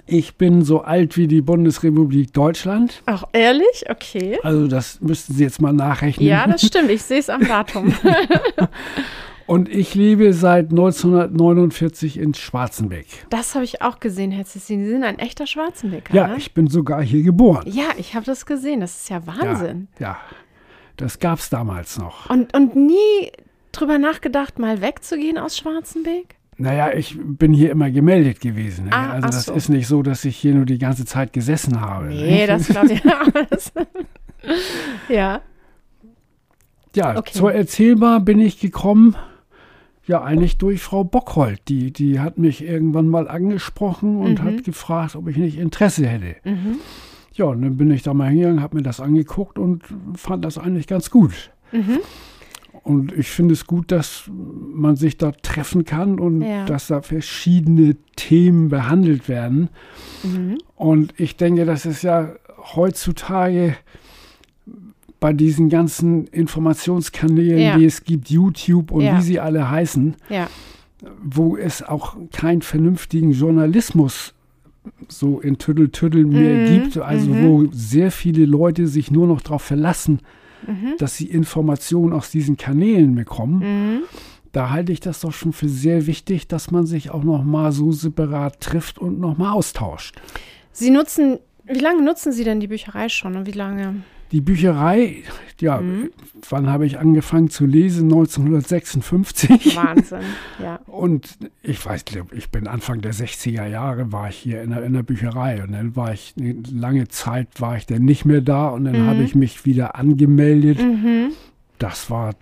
Ich 0.06 0.36
bin 0.36 0.64
so 0.64 0.82
alt 0.82 1.18
wie 1.18 1.28
die 1.28 1.42
Bundesrepublik 1.42 2.32
Deutschland. 2.34 3.02
Ach, 3.08 3.24
ehrlich? 3.34 3.86
Okay. 3.90 4.40
Also 4.42 4.68
das 4.68 5.02
müssten 5.02 5.34
Sie 5.34 5.44
jetzt 5.44 5.62
mal 5.62 5.74
nachrechnen. 5.74 6.26
Ja, 6.26 6.48
das 6.48 6.62
stimmt. 6.62 6.90
Ich 6.90 7.02
sehe 7.02 7.20
es 7.20 7.30
am 7.30 7.46
Datum. 7.46 7.94
Und 9.52 9.68
ich 9.68 9.96
lebe 9.96 10.32
seit 10.32 10.70
1949 10.70 12.18
in 12.18 12.34
Schwarzenbeck. 12.34 13.06
Das 13.30 13.54
habe 13.54 13.66
ich 13.66 13.82
auch 13.82 14.00
gesehen, 14.00 14.32
Herr 14.32 14.46
Cecil. 14.46 14.80
Sie 14.80 14.90
sind 14.90 15.04
ein 15.04 15.20
echter 15.20 15.46
Schwarzenbecker. 15.46 16.16
Ja, 16.16 16.30
ne? 16.30 16.38
ich 16.38 16.54
bin 16.54 16.68
sogar 16.68 17.04
hier 17.04 17.22
geboren. 17.22 17.66
Ja, 17.68 17.90
ich 17.98 18.16
habe 18.16 18.26
das 18.26 18.46
gesehen. 18.46 18.80
Das 18.80 18.96
ist 18.96 19.10
ja 19.10 19.28
Wahnsinn. 19.28 19.90
Ja, 20.00 20.08
ja. 20.08 20.18
das 20.96 21.20
gab 21.20 21.40
es 21.40 21.50
damals 21.50 22.00
noch. 22.00 22.30
Und, 22.30 22.56
und 22.56 22.78
nie 22.78 23.34
drüber 23.74 23.98
nachgedacht, 23.98 24.58
mal 24.58 24.80
wegzugehen 24.80 25.38
aus 25.38 25.58
Schwarzenbeck? 25.58 26.36
Naja, 26.56 26.94
ich 26.94 27.18
bin 27.22 27.52
hier 27.52 27.72
immer 27.72 27.92
gemeldet 27.92 28.40
gewesen. 28.40 28.86
Ne? 28.86 28.94
Ah, 28.94 29.12
also 29.12 29.28
das 29.28 29.46
so. 29.48 29.54
ist 29.54 29.68
nicht 29.68 29.88
so, 29.88 30.02
dass 30.02 30.24
ich 30.24 30.38
hier 30.38 30.56
nur 30.56 30.64
die 30.64 30.78
ganze 30.78 31.04
Zeit 31.04 31.34
gesessen 31.34 31.82
habe. 31.82 32.06
Nee, 32.06 32.46
ne? 32.46 32.48
das 32.48 32.68
glaube 32.68 32.94
ich. 32.94 33.04
Ja. 35.10 35.42
Ja, 36.96 37.18
Okay. 37.18 37.34
zur 37.34 37.54
Erzählbar 37.54 38.22
bin 38.22 38.40
ich 38.40 38.58
gekommen, 38.58 39.18
ja, 40.12 40.22
eigentlich 40.24 40.58
durch 40.58 40.82
Frau 40.82 41.04
Bockhold. 41.06 41.62
Die, 41.70 41.92
die 41.94 42.20
hat 42.20 42.38
mich 42.38 42.62
irgendwann 42.64 43.08
mal 43.08 43.28
angesprochen 43.30 44.18
und 44.18 44.40
Mhm. 44.42 44.44
hat 44.46 44.64
gefragt, 44.66 45.16
ob 45.16 45.28
ich 45.30 45.38
nicht 45.38 45.58
Interesse 45.58 46.06
hätte. 46.06 46.36
Mhm. 46.44 46.76
Ja, 47.34 47.46
und 47.46 47.62
dann 47.62 47.78
bin 47.78 47.90
ich 47.92 48.04
da 48.04 48.14
mal 48.14 48.28
hingegangen, 48.30 48.62
habe 48.62 48.76
mir 48.76 48.84
das 48.84 49.00
angeguckt 49.00 49.58
und 49.58 49.84
fand 50.16 50.44
das 50.44 50.58
eigentlich 50.58 50.86
ganz 50.88 51.10
gut. 51.12 51.52
Mhm. 51.72 52.00
Und 52.84 53.14
ich 53.14 53.30
finde 53.30 53.54
es 53.54 53.68
gut, 53.68 53.92
dass 53.92 54.30
man 54.30 54.96
sich 54.98 55.18
da 55.18 55.32
treffen 55.32 55.86
kann 55.86 56.20
und 56.20 56.42
Ja. 56.42 56.66
dass 56.66 56.88
da 56.88 57.02
verschiedene 57.02 57.96
Themen 58.16 58.68
behandelt 58.70 59.30
werden. 59.30 59.70
Mhm. 60.24 60.58
Und 60.76 61.14
ich 61.18 61.38
denke, 61.38 61.64
das 61.66 61.86
ist 61.86 62.02
ja 62.02 62.34
heutzutage 62.76 63.76
bei 65.22 65.32
diesen 65.32 65.70
ganzen 65.70 66.26
Informationskanälen, 66.28 67.60
Ja. 67.60 67.78
die 67.78 67.86
es 67.86 68.04
gibt, 68.04 68.30
YouTube 68.30 68.92
und 68.92 69.04
Ja. 69.04 69.18
wie 69.18 69.22
sie 69.22 69.40
alle 69.40 69.70
heißen, 69.70 70.16
Ja. 70.30 70.50
wo 71.24 71.56
es 71.56 71.82
auch 71.84 72.18
keinen 72.34 72.62
vernünftigen 72.62 73.32
Journalismus 73.32 74.34
so 75.08 75.40
in 75.40 75.60
Tüdel-Tüdel 75.60 76.26
mehr 76.26 76.68
Mhm, 76.68 76.74
gibt, 76.84 76.98
also 76.98 77.30
mhm. 77.30 77.46
wo 77.48 77.66
sehr 77.72 78.10
viele 78.12 78.46
Leute 78.46 78.88
sich 78.88 79.12
nur 79.12 79.28
noch 79.28 79.42
darauf 79.42 79.62
verlassen, 79.62 80.22
Mhm. 80.68 80.96
dass 80.98 81.16
sie 81.18 81.26
Informationen 81.28 82.14
aus 82.14 82.32
diesen 82.32 82.58
Kanälen 82.58 83.14
bekommen. 83.14 83.60
Mhm. 83.60 84.00
Da 84.54 84.72
halte 84.72 84.92
ich 84.92 85.00
das 85.00 85.22
doch 85.22 85.34
schon 85.34 85.54
für 85.54 85.70
sehr 85.70 86.08
wichtig, 86.08 86.48
dass 86.48 86.72
man 86.72 86.88
sich 86.88 87.12
auch 87.12 87.24
noch 87.24 87.44
mal 87.44 87.72
so 87.72 87.92
separat 87.92 88.60
trifft 88.60 88.98
und 88.98 89.20
noch 89.20 89.38
mal 89.38 89.52
austauscht. 89.54 90.20
Sie 90.72 90.90
nutzen, 90.90 91.38
wie 91.66 91.80
lange 91.80 92.02
nutzen 92.04 92.32
Sie 92.32 92.44
denn 92.44 92.60
die 92.60 92.68
Bücherei 92.68 93.08
schon 93.08 93.36
und 93.36 93.46
wie 93.46 93.52
lange? 93.52 93.98
Die 94.32 94.42
Bücherei, 94.42 95.24
ja, 95.60 95.80
Mhm. 95.82 96.10
wann 96.50 96.68
habe 96.68 96.86
ich 96.86 96.98
angefangen 97.00 97.50
zu 97.50 97.66
lesen? 97.66 98.04
1956. 98.12 99.76
Wahnsinn, 99.76 100.20
ja. 100.64 100.80
Und 100.88 101.38
ich 101.62 101.86
weiß, 101.86 102.06
ich 102.34 102.50
bin 102.50 102.68
Anfang 102.68 103.02
der 103.02 103.14
60er 103.14 103.68
Jahre, 103.68 104.12
war 104.12 104.30
ich 104.30 104.38
hier 104.38 104.62
in 104.62 104.72
der, 104.72 104.84
in 104.84 104.94
der 104.94 105.04
Bücherei. 105.04 105.62
Und 105.64 105.74
dann 105.74 105.96
war 105.96 106.14
ich, 106.14 106.34
eine 106.40 106.56
lange 106.72 107.08
Zeit 107.10 107.48
war 107.60 107.78
ich 107.78 107.86
dann 107.86 108.04
nicht 108.06 108.26
mehr 108.26 108.42
da. 108.42 108.70
Und 108.70 108.86
dann 108.86 109.04
Mhm. 109.04 109.08
habe 109.08 109.24
ich 109.24 109.36
mich 109.36 109.66
wieder 109.66 109.96
angemeldet. 109.96 110.80
Mhm. 110.82 111.32
Das 111.78 112.10
war 112.10 112.34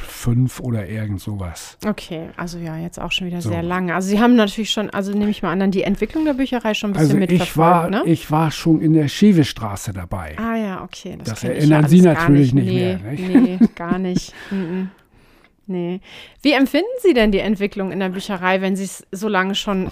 2005 0.00 0.60
oder 0.60 0.88
irgend 0.88 1.20
sowas. 1.20 1.76
Okay, 1.86 2.28
also 2.36 2.58
ja, 2.58 2.76
jetzt 2.78 2.98
auch 3.00 3.12
schon 3.12 3.26
wieder 3.26 3.40
So. 3.40 3.50
sehr 3.50 3.62
lange. 3.62 3.94
Also 3.94 4.08
Sie 4.08 4.20
haben 4.20 4.36
natürlich 4.36 4.70
schon, 4.70 4.90
also 4.90 5.12
nehme 5.12 5.30
ich 5.30 5.42
mal 5.42 5.52
an, 5.52 5.60
dann 5.60 5.70
die 5.70 5.82
Entwicklung 5.82 6.24
der 6.24 6.34
Bücherei 6.34 6.74
schon 6.74 6.90
ein 6.90 6.92
bisschen 6.94 7.06
Also 7.06 7.16
mitverfolgt, 7.18 7.50
ich 7.50 7.56
war, 7.56 7.90
ne? 7.90 8.02
ich 8.06 8.30
war 8.30 8.50
schon 8.50 8.80
in 8.80 8.92
der 8.92 9.08
Schewestraße 9.08 9.92
dabei. 9.92 10.36
ah 10.38 10.56
ja, 10.56 10.82
okay. 10.84 11.16
Das, 11.18 11.28
Das 11.30 11.44
erinnern 11.44 11.82
ja 11.82 11.88
Sie 11.88 12.00
natürlich 12.02 12.52
nicht 12.54 12.66
nee, 12.66 12.96
mehr, 12.96 13.12
nicht? 13.12 13.28
Nee, 13.60 13.68
gar 13.74 13.98
nicht. 13.98 14.32
Mhm. 14.50 14.90
Nee. 15.66 16.00
Wie 16.42 16.50
empfinden 16.52 16.88
Sie 17.00 17.14
denn 17.14 17.30
die 17.30 17.38
Entwicklung 17.38 17.92
in 17.92 18.00
der 18.00 18.08
Bücherei, 18.08 18.60
wenn 18.60 18.74
Sie 18.74 18.82
es 18.84 19.06
so 19.12 19.28
lange 19.28 19.54
schon 19.54 19.88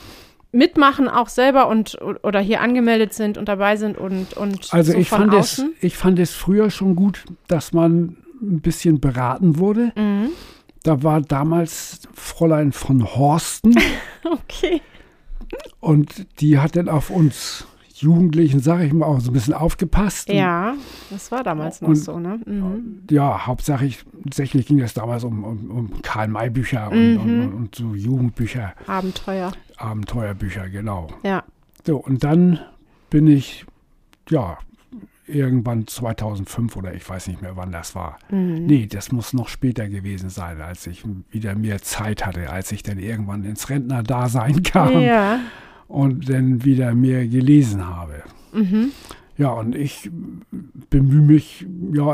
mitmachen, 0.50 1.06
auch 1.08 1.28
selber 1.28 1.68
und 1.68 1.98
oder 2.24 2.40
hier 2.40 2.60
angemeldet 2.62 3.12
sind 3.14 3.38
und 3.38 3.48
dabei 3.48 3.76
sind 3.76 3.96
und, 3.96 4.32
und 4.36 4.66
Also 4.72 4.92
so 4.92 4.98
ich 4.98 5.08
fand, 5.08 5.32
es, 5.34 5.38
außen? 5.60 5.74
ich 5.80 5.96
fand 5.96 6.18
es 6.18 6.32
früher 6.32 6.70
schon 6.70 6.96
gut, 6.96 7.24
dass 7.46 7.72
man 7.72 8.16
ein 8.40 8.60
bisschen 8.60 9.00
beraten 9.00 9.58
wurde. 9.58 9.92
Mhm. 9.96 10.30
Da 10.82 11.02
war 11.02 11.20
damals 11.20 12.02
Fräulein 12.14 12.72
von 12.72 13.04
Horsten 13.04 13.74
Okay. 14.24 14.80
und 15.80 16.26
die 16.40 16.58
hat 16.58 16.76
dann 16.76 16.88
auf 16.88 17.10
uns 17.10 17.66
Jugendlichen, 17.94 18.60
sage 18.60 18.84
ich 18.84 18.92
mal, 18.92 19.06
auch 19.06 19.18
so 19.18 19.30
ein 19.30 19.32
bisschen 19.34 19.54
aufgepasst. 19.54 20.28
Ja, 20.28 20.74
das 21.10 21.32
war 21.32 21.42
damals 21.42 21.80
noch 21.80 21.88
Und- 21.88 21.96
so, 21.96 22.20
ne? 22.20 22.38
Mhm. 22.46 23.02
Ja, 23.10 23.44
hauptsächlich 23.46 24.04
tatsächlich 24.22 24.66
ging 24.66 24.78
es 24.80 24.94
damals 24.94 25.24
um, 25.24 25.42
um, 25.42 25.70
um 25.70 26.02
Karl-May-Bücher 26.02 26.90
und, 26.92 27.14
Mhm. 27.14 27.20
und, 27.42 27.52
und 27.54 27.74
so 27.74 27.94
Jugendbücher, 27.96 28.72
Abenteuer. 28.86 29.50
Abenteuerbücher, 29.78 30.68
genau. 30.68 31.08
Ja. 31.24 31.42
So, 31.84 31.96
und 31.96 32.22
dann 32.22 32.60
bin 33.10 33.26
ich, 33.26 33.66
ja, 34.30 34.58
irgendwann 35.28 35.86
2005 35.86 36.76
oder 36.76 36.94
ich 36.94 37.08
weiß 37.08 37.28
nicht 37.28 37.42
mehr, 37.42 37.56
wann 37.56 37.72
das 37.72 37.94
war. 37.94 38.18
Mhm. 38.30 38.66
Nee, 38.66 38.86
das 38.86 39.12
muss 39.12 39.32
noch 39.32 39.48
später 39.48 39.88
gewesen 39.88 40.30
sein, 40.30 40.60
als 40.60 40.86
ich 40.86 41.04
wieder 41.30 41.54
mehr 41.54 41.80
Zeit 41.82 42.24
hatte, 42.26 42.50
als 42.50 42.72
ich 42.72 42.82
dann 42.82 42.98
irgendwann 42.98 43.44
ins 43.44 43.68
Rentnerdasein 43.70 44.62
kam 44.62 45.00
Ja. 45.00 45.40
und 45.86 46.28
dann 46.28 46.64
wieder 46.64 46.94
mehr 46.94 47.26
gelesen 47.28 47.86
habe. 47.86 48.22
Mhm. 48.52 48.90
Ja, 49.36 49.50
und 49.50 49.76
ich 49.76 50.10
bemühe 50.90 51.22
mich, 51.22 51.66
ja, 51.92 52.12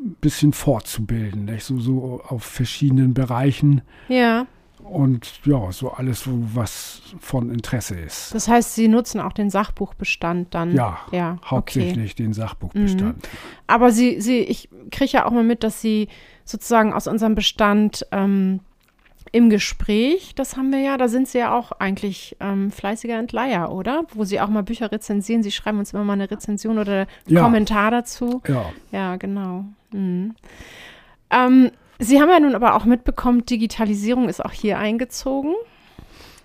ein 0.00 0.14
bisschen 0.20 0.52
fortzubilden, 0.52 1.46
nicht? 1.46 1.64
So, 1.64 1.78
so 1.78 2.20
auf 2.26 2.42
verschiedenen 2.44 3.14
Bereichen. 3.14 3.80
Ja. 4.08 4.46
Und 4.80 5.40
ja, 5.44 5.70
so 5.72 5.90
alles, 5.92 6.24
was 6.26 7.02
von 7.20 7.50
Interesse 7.50 7.98
ist. 7.98 8.34
Das 8.34 8.48
heißt, 8.48 8.74
Sie 8.74 8.88
nutzen 8.88 9.20
auch 9.20 9.32
den 9.32 9.50
Sachbuchbestand 9.50 10.54
dann? 10.54 10.74
Ja, 10.74 10.98
ja 11.12 11.38
hauptsächlich 11.44 12.12
okay. 12.12 12.22
den 12.22 12.32
Sachbuchbestand. 12.32 13.16
Mhm. 13.16 13.38
Aber 13.66 13.90
Sie, 13.90 14.20
Sie, 14.20 14.40
ich 14.40 14.68
kriege 14.90 15.12
ja 15.12 15.26
auch 15.26 15.30
mal 15.30 15.44
mit, 15.44 15.62
dass 15.64 15.80
Sie 15.80 16.08
sozusagen 16.44 16.92
aus 16.92 17.06
unserem 17.06 17.34
Bestand 17.34 18.06
ähm, 18.12 18.60
im 19.32 19.50
Gespräch, 19.50 20.34
das 20.34 20.56
haben 20.56 20.72
wir 20.72 20.80
ja, 20.80 20.96
da 20.96 21.08
sind 21.08 21.28
Sie 21.28 21.38
ja 21.38 21.56
auch 21.56 21.72
eigentlich 21.72 22.36
ähm, 22.40 22.70
fleißiger 22.70 23.18
Entleiher, 23.18 23.70
oder? 23.70 24.04
Wo 24.14 24.24
Sie 24.24 24.40
auch 24.40 24.48
mal 24.48 24.62
Bücher 24.62 24.90
rezensieren. 24.90 25.42
Sie 25.42 25.50
schreiben 25.50 25.78
uns 25.78 25.92
immer 25.92 26.04
mal 26.04 26.14
eine 26.14 26.30
Rezension 26.30 26.78
oder 26.78 27.00
einen 27.00 27.08
ja. 27.26 27.42
Kommentar 27.42 27.90
dazu. 27.90 28.42
Ja. 28.48 28.70
Ja, 28.90 29.16
genau. 29.16 29.64
Mhm. 29.92 30.34
Ähm, 31.30 31.70
Sie 31.98 32.20
haben 32.20 32.28
ja 32.30 32.40
nun 32.40 32.54
aber 32.54 32.74
auch 32.74 32.84
mitbekommen, 32.84 33.44
Digitalisierung 33.44 34.28
ist 34.28 34.44
auch 34.44 34.52
hier 34.52 34.78
eingezogen. 34.78 35.54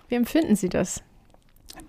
Wie 0.08 0.16
empfinden 0.16 0.56
Sie 0.56 0.68
das? 0.68 1.02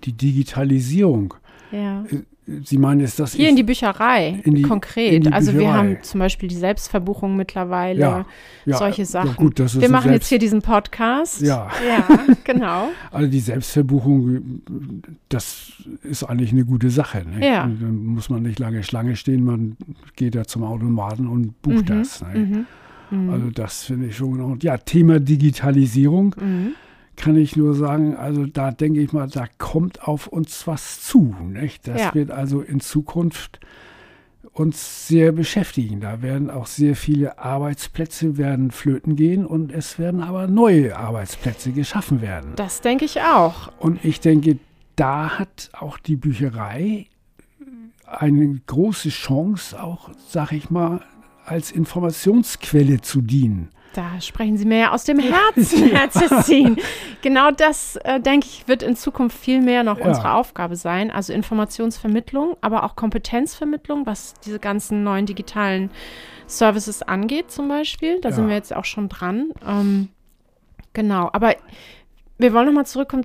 Die 0.04 0.12
Digitalisierung. 0.12 1.34
Ja. 1.72 2.04
Äh, 2.04 2.22
Sie 2.64 2.78
meinen, 2.78 3.00
ist 3.00 3.18
das 3.18 3.34
hier 3.34 3.48
in 3.48 3.56
die 3.56 3.64
Bücherei 3.64 4.40
in 4.44 4.54
die, 4.54 4.62
konkret? 4.62 5.26
Die 5.26 5.32
also 5.32 5.50
Bücherei. 5.50 5.66
wir 5.66 5.74
haben 5.76 6.02
zum 6.02 6.20
Beispiel 6.20 6.48
die 6.48 6.54
Selbstverbuchung 6.54 7.34
mittlerweile, 7.34 8.00
ja, 8.00 8.26
ja, 8.66 8.76
solche 8.76 9.04
Sachen. 9.04 9.30
Ja, 9.30 9.34
gut, 9.34 9.58
das 9.58 9.74
ist 9.74 9.80
wir 9.80 9.88
machen 9.88 10.12
jetzt 10.12 10.28
hier 10.28 10.38
diesen 10.38 10.62
Podcast. 10.62 11.40
Ja, 11.40 11.68
ja 11.84 12.06
genau. 12.44 12.90
Also 13.10 13.28
die 13.28 13.40
Selbstverbuchung, 13.40 14.62
das 15.28 15.72
ist 16.04 16.22
eigentlich 16.22 16.52
eine 16.52 16.64
gute 16.64 16.88
Sache. 16.90 17.24
Ne? 17.28 17.44
Ja. 17.44 17.62
Dann 17.62 18.06
muss 18.06 18.30
man 18.30 18.42
nicht 18.42 18.60
lange 18.60 18.84
Schlange 18.84 19.16
stehen, 19.16 19.44
man 19.44 19.76
geht 20.14 20.36
da 20.36 20.44
zum 20.44 20.62
Automaten 20.62 21.26
und 21.26 21.60
bucht 21.62 21.88
mhm, 21.88 21.98
das. 21.98 22.22
Ne? 22.22 22.38
Mhm. 22.38 22.66
Mhm. 23.10 23.30
Also 23.30 23.50
das 23.50 23.84
finde 23.84 24.06
ich 24.08 24.16
schon. 24.16 24.40
Und 24.40 24.64
ja, 24.64 24.76
Thema 24.78 25.20
Digitalisierung 25.20 26.34
mhm. 26.40 26.74
kann 27.16 27.36
ich 27.36 27.56
nur 27.56 27.74
sagen, 27.74 28.16
also 28.16 28.46
da 28.46 28.70
denke 28.70 29.00
ich 29.00 29.12
mal, 29.12 29.28
da 29.28 29.46
kommt 29.58 30.06
auf 30.06 30.26
uns 30.26 30.66
was 30.66 31.00
zu. 31.02 31.34
Nicht? 31.48 31.86
Das 31.88 32.00
ja. 32.00 32.14
wird 32.14 32.30
also 32.30 32.60
in 32.60 32.80
Zukunft 32.80 33.60
uns 34.52 35.06
sehr 35.06 35.32
beschäftigen. 35.32 36.00
Da 36.00 36.22
werden 36.22 36.50
auch 36.50 36.66
sehr 36.66 36.96
viele 36.96 37.38
Arbeitsplätze 37.38 38.38
werden 38.38 38.70
flöten 38.70 39.14
gehen 39.14 39.44
und 39.44 39.70
es 39.70 39.98
werden 39.98 40.22
aber 40.22 40.46
neue 40.46 40.96
Arbeitsplätze 40.96 41.72
geschaffen 41.72 42.22
werden. 42.22 42.52
Das 42.56 42.80
denke 42.80 43.04
ich 43.04 43.20
auch. 43.20 43.70
Und 43.78 44.02
ich 44.04 44.20
denke, 44.20 44.58
da 44.96 45.38
hat 45.38 45.70
auch 45.74 45.98
die 45.98 46.16
Bücherei 46.16 47.06
eine 48.06 48.60
große 48.66 49.10
Chance, 49.10 49.82
auch, 49.82 50.10
sag 50.28 50.52
ich 50.52 50.70
mal, 50.70 51.00
als 51.46 51.70
Informationsquelle 51.70 53.00
zu 53.00 53.20
dienen. 53.22 53.70
Da 53.94 54.20
sprechen 54.20 54.58
Sie 54.58 54.66
mir 54.66 54.78
ja 54.78 54.92
aus 54.92 55.04
dem 55.04 55.18
Herzen, 55.54 55.88
Herr 55.88 56.10
Cecin. 56.10 56.76
Genau 57.22 57.50
das, 57.50 57.96
äh, 58.04 58.20
denke 58.20 58.46
ich, 58.46 58.68
wird 58.68 58.82
in 58.82 58.94
Zukunft 58.94 59.38
viel 59.38 59.62
mehr 59.62 59.84
noch 59.84 59.98
ja. 59.98 60.06
unsere 60.06 60.32
Aufgabe 60.32 60.76
sein. 60.76 61.10
Also 61.10 61.32
Informationsvermittlung, 61.32 62.56
aber 62.60 62.84
auch 62.84 62.94
Kompetenzvermittlung, 62.94 64.04
was 64.04 64.34
diese 64.44 64.58
ganzen 64.58 65.02
neuen 65.02 65.24
digitalen 65.24 65.90
Services 66.46 67.02
angeht 67.02 67.50
zum 67.50 67.68
Beispiel. 67.68 68.20
Da 68.20 68.28
ja. 68.28 68.34
sind 68.34 68.48
wir 68.48 68.54
jetzt 68.54 68.76
auch 68.76 68.84
schon 68.84 69.08
dran. 69.08 69.52
Ähm, 69.66 70.08
genau, 70.92 71.30
aber 71.32 71.54
wir 72.36 72.52
wollen 72.52 72.66
nochmal 72.66 72.86
zurückkommen 72.86 73.24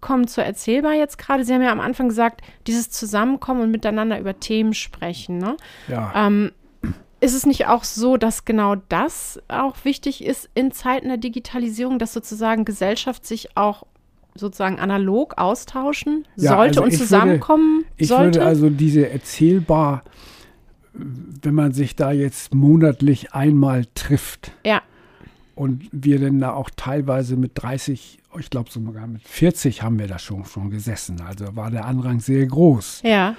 kommen 0.00 0.26
zur 0.26 0.44
Erzählbar 0.44 0.94
jetzt 0.94 1.18
gerade. 1.18 1.44
Sie 1.44 1.52
haben 1.52 1.62
ja 1.62 1.72
am 1.72 1.80
Anfang 1.80 2.08
gesagt, 2.08 2.40
dieses 2.66 2.88
Zusammenkommen 2.90 3.62
und 3.62 3.70
miteinander 3.70 4.18
über 4.18 4.38
Themen 4.40 4.72
sprechen. 4.72 5.38
Ne? 5.38 5.56
Ja. 5.88 6.12
Ähm, 6.14 6.52
ist 7.24 7.34
es 7.34 7.46
nicht 7.46 7.66
auch 7.66 7.84
so, 7.84 8.18
dass 8.18 8.44
genau 8.44 8.76
das 8.88 9.40
auch 9.48 9.76
wichtig 9.84 10.22
ist 10.22 10.50
in 10.54 10.72
Zeiten 10.72 11.08
der 11.08 11.16
Digitalisierung, 11.16 11.98
dass 11.98 12.12
sozusagen 12.12 12.66
Gesellschaft 12.66 13.26
sich 13.26 13.56
auch 13.56 13.84
sozusagen 14.34 14.78
analog 14.78 15.38
austauschen 15.38 16.26
ja, 16.36 16.56
sollte 16.56 16.82
also 16.82 16.82
und 16.82 16.92
zusammenkommen 16.92 17.78
würde, 17.78 17.88
ich 17.96 18.08
sollte? 18.08 18.28
Ich 18.30 18.34
würde 18.36 18.46
also 18.46 18.68
diese 18.68 19.08
erzählbar, 19.08 20.02
wenn 20.92 21.54
man 21.54 21.72
sich 21.72 21.96
da 21.96 22.12
jetzt 22.12 22.54
monatlich 22.54 23.32
einmal 23.32 23.86
trifft. 23.94 24.52
Ja. 24.64 24.82
Und 25.54 25.88
wir 25.92 26.20
dann 26.20 26.40
da 26.40 26.52
auch 26.52 26.68
teilweise 26.76 27.36
mit 27.36 27.52
30, 27.54 28.18
ich 28.38 28.50
glaube 28.50 28.70
sogar 28.70 29.06
mit 29.06 29.22
40 29.22 29.82
haben 29.82 29.98
wir 29.98 30.08
da 30.08 30.18
schon, 30.18 30.44
schon 30.44 30.68
gesessen. 30.68 31.22
Also 31.22 31.56
war 31.56 31.70
der 31.70 31.86
Andrang 31.86 32.20
sehr 32.20 32.44
groß. 32.44 33.02
Ja. 33.04 33.36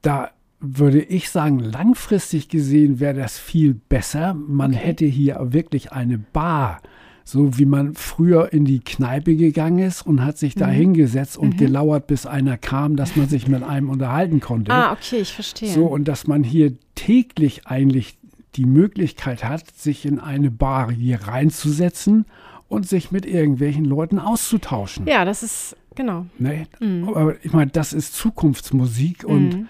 Da 0.00 0.30
würde 0.66 1.02
ich 1.02 1.30
sagen, 1.30 1.58
langfristig 1.58 2.48
gesehen 2.48 2.98
wäre 2.98 3.14
das 3.14 3.38
viel 3.38 3.74
besser. 3.74 4.34
Man 4.34 4.72
okay. 4.72 4.80
hätte 4.82 5.04
hier 5.04 5.38
wirklich 5.52 5.92
eine 5.92 6.18
Bar, 6.18 6.80
so 7.22 7.58
wie 7.58 7.66
man 7.66 7.94
früher 7.94 8.52
in 8.52 8.64
die 8.64 8.80
Kneipe 8.80 9.36
gegangen 9.36 9.78
ist 9.78 10.02
und 10.02 10.24
hat 10.24 10.38
sich 10.38 10.54
da 10.54 10.68
mhm. 10.68 10.72
hingesetzt 10.72 11.36
und 11.36 11.54
mhm. 11.54 11.58
gelauert, 11.58 12.06
bis 12.06 12.26
einer 12.26 12.56
kam, 12.56 12.96
dass 12.96 13.14
man 13.16 13.28
sich 13.28 13.46
mit 13.46 13.62
einem 13.62 13.90
unterhalten 13.90 14.40
konnte. 14.40 14.72
Ah, 14.72 14.92
okay, 14.92 15.18
ich 15.20 15.34
verstehe. 15.34 15.70
So, 15.70 15.86
und 15.86 16.08
dass 16.08 16.26
man 16.26 16.42
hier 16.42 16.72
täglich 16.94 17.66
eigentlich 17.66 18.16
die 18.56 18.66
Möglichkeit 18.66 19.44
hat, 19.44 19.70
sich 19.70 20.06
in 20.06 20.18
eine 20.18 20.50
Bar 20.50 20.90
hier 20.90 21.22
reinzusetzen 21.22 22.24
und 22.68 22.88
sich 22.88 23.10
mit 23.10 23.26
irgendwelchen 23.26 23.84
Leuten 23.84 24.18
auszutauschen. 24.18 25.06
Ja, 25.06 25.24
das 25.24 25.42
ist, 25.42 25.76
genau. 25.94 26.26
Ne? 26.38 26.66
Mhm. 26.80 27.08
Aber 27.08 27.34
ich 27.44 27.52
meine, 27.52 27.70
das 27.70 27.92
ist 27.92 28.14
Zukunftsmusik 28.14 29.24
und 29.24 29.54
mhm 29.54 29.68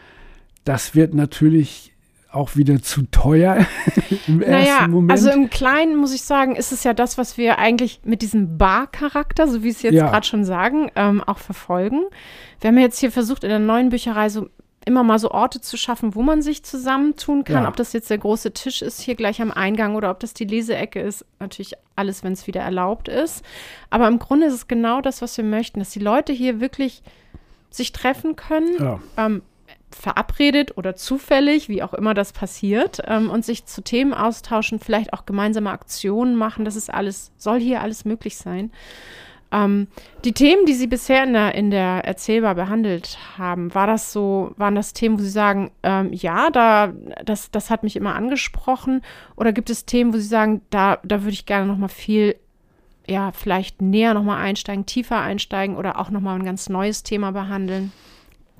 das 0.65 0.95
wird 0.95 1.15
natürlich 1.15 1.93
auch 2.35 2.57
wieder 2.57 2.83
zu 2.83 3.03
teuer 3.11 3.65
im 4.27 4.39
naja, 4.39 4.59
ersten 4.59 4.91
Moment. 4.91 5.13
Also 5.13 5.31
im 5.31 5.51
Kleinen 5.51 5.97
muss 5.97 6.13
ich 6.13 6.23
sagen, 6.23 6.57
ist 6.57 6.73
es 6.73 6.83
ja 6.83 6.93
das, 6.93 7.17
was 7.17 7.39
wir 7.39 7.59
eigentlich 7.59 8.01
mit 8.05 8.23
diesem 8.23 8.59
Bar-Charakter, 8.59 9.47
so 9.47 9.63
wie 9.63 9.71
Sie 9.71 9.87
jetzt 9.87 9.95
ja. 9.95 10.11
gerade 10.11 10.27
schon 10.27 10.45
sagen, 10.45 10.91
ähm, 10.97 11.23
auch 11.23 11.39
verfolgen. 11.39 12.03
Wir 12.61 12.69
haben 12.69 12.79
jetzt 12.79 12.99
hier 12.99 13.13
versucht, 13.13 13.45
in 13.45 13.51
der 13.51 13.61
neuen 13.61 13.91
Bücherei 13.91 14.29
so 14.29 14.49
immer 14.85 15.03
mal 15.03 15.19
so 15.19 15.31
Orte 15.31 15.61
zu 15.61 15.77
schaffen, 15.77 16.15
wo 16.15 16.23
man 16.23 16.43
sich 16.43 16.63
zusammentun 16.63 17.45
kann. 17.45 17.63
Ja. 17.63 17.69
Ob 17.69 17.77
das 17.77 17.93
jetzt 17.93 18.11
der 18.11 18.19
große 18.19 18.53
Tisch 18.53 18.83
ist 18.83 19.01
hier 19.01 19.15
gleich 19.15 19.41
am 19.41 19.51
Eingang 19.51 19.95
oder 19.95 20.11
ob 20.11 20.21
das 20.21 20.35
die 20.35 20.45
Leseecke 20.45 21.01
ist. 21.01 21.25
Natürlich 21.41 21.73
alles, 21.97 22.23
wenn 22.23 22.35
es 22.35 22.47
wieder 22.47 22.61
erlaubt 22.61 23.09
ist. 23.09 23.43
Aber 23.91 24.09
im 24.09 24.19
Grunde 24.19 24.47
ist 24.47 24.55
es 24.55 24.69
genau 24.69 25.01
das, 25.01 25.23
was 25.23 25.37
wir 25.37 25.45
möchten, 25.45 25.79
dass 25.79 25.91
die 25.91 26.01
Leute 26.01 26.33
hier 26.33 26.61
wirklich 26.61 27.03
sich 27.71 27.93
treffen 27.93 28.37
können. 28.37 28.77
Ja. 28.79 29.01
Ähm, 29.17 29.43
verabredet 29.95 30.77
oder 30.77 30.97
zufällig, 30.97 31.69
wie 31.69 31.83
auch 31.83 31.95
immer 31.95 32.15
das 32.15 32.33
passiert, 32.33 33.03
ähm, 33.07 33.31
und 33.31 33.45
sich 33.45 33.67
zu 33.67 33.83
Themen 33.83 34.15
austauschen, 34.15 34.79
vielleicht 34.79 35.13
auch 35.13 35.27
gemeinsame 35.27 35.71
Aktionen 35.71 36.37
machen. 36.37 36.65
Das 36.65 36.77
ist 36.77 36.93
alles, 36.93 37.33
soll 37.37 37.61
hier 37.61 37.81
alles 37.81 38.05
möglich 38.05 38.37
sein. 38.37 38.71
Ähm, 39.53 39.87
die 40.25 40.33
Themen, 40.33 40.67
die 40.67 40.75
Sie 40.75 40.87
bisher 40.87 41.23
in 41.25 41.33
der, 41.33 41.55
in 41.55 41.71
der 41.71 42.05
Erzählbar 42.05 42.55
behandelt 42.55 43.19
haben, 43.39 43.75
war 43.75 43.87
das 43.87 44.13
so, 44.13 44.53
waren 44.57 44.75
das 44.75 44.93
Themen, 44.93 45.19
wo 45.19 45.23
Sie 45.23 45.29
sagen, 45.29 45.71
ähm, 45.83 46.13
ja, 46.13 46.51
da, 46.51 46.93
das, 47.25 47.51
das 47.51 47.71
hat 47.71 47.83
mich 47.85 47.97
immer 47.97 48.15
angesprochen? 48.15 49.03
Oder 49.37 49.53
gibt 49.53 49.71
es 49.71 49.87
Themen, 49.87 50.13
wo 50.13 50.19
Sie 50.19 50.27
sagen, 50.27 50.63
da, 50.71 50.99
da 51.05 51.23
würde 51.23 51.35
ich 51.35 51.47
gerne 51.47 51.67
noch 51.67 51.79
mal 51.79 51.89
viel 51.89 52.37
ja, 53.07 53.33
vielleicht 53.33 53.83
näher 53.83 54.15
nochmal 54.15 54.43
einsteigen, 54.43 54.87
tiefer 54.87 55.21
einsteigen 55.21 55.77
oder 55.77 55.99
auch 56.01 56.11
nochmal 56.11 56.39
ein 56.39 56.45
ganz 56.45 56.69
neues 56.69 57.03
Thema 57.03 57.33
behandeln? 57.33 57.93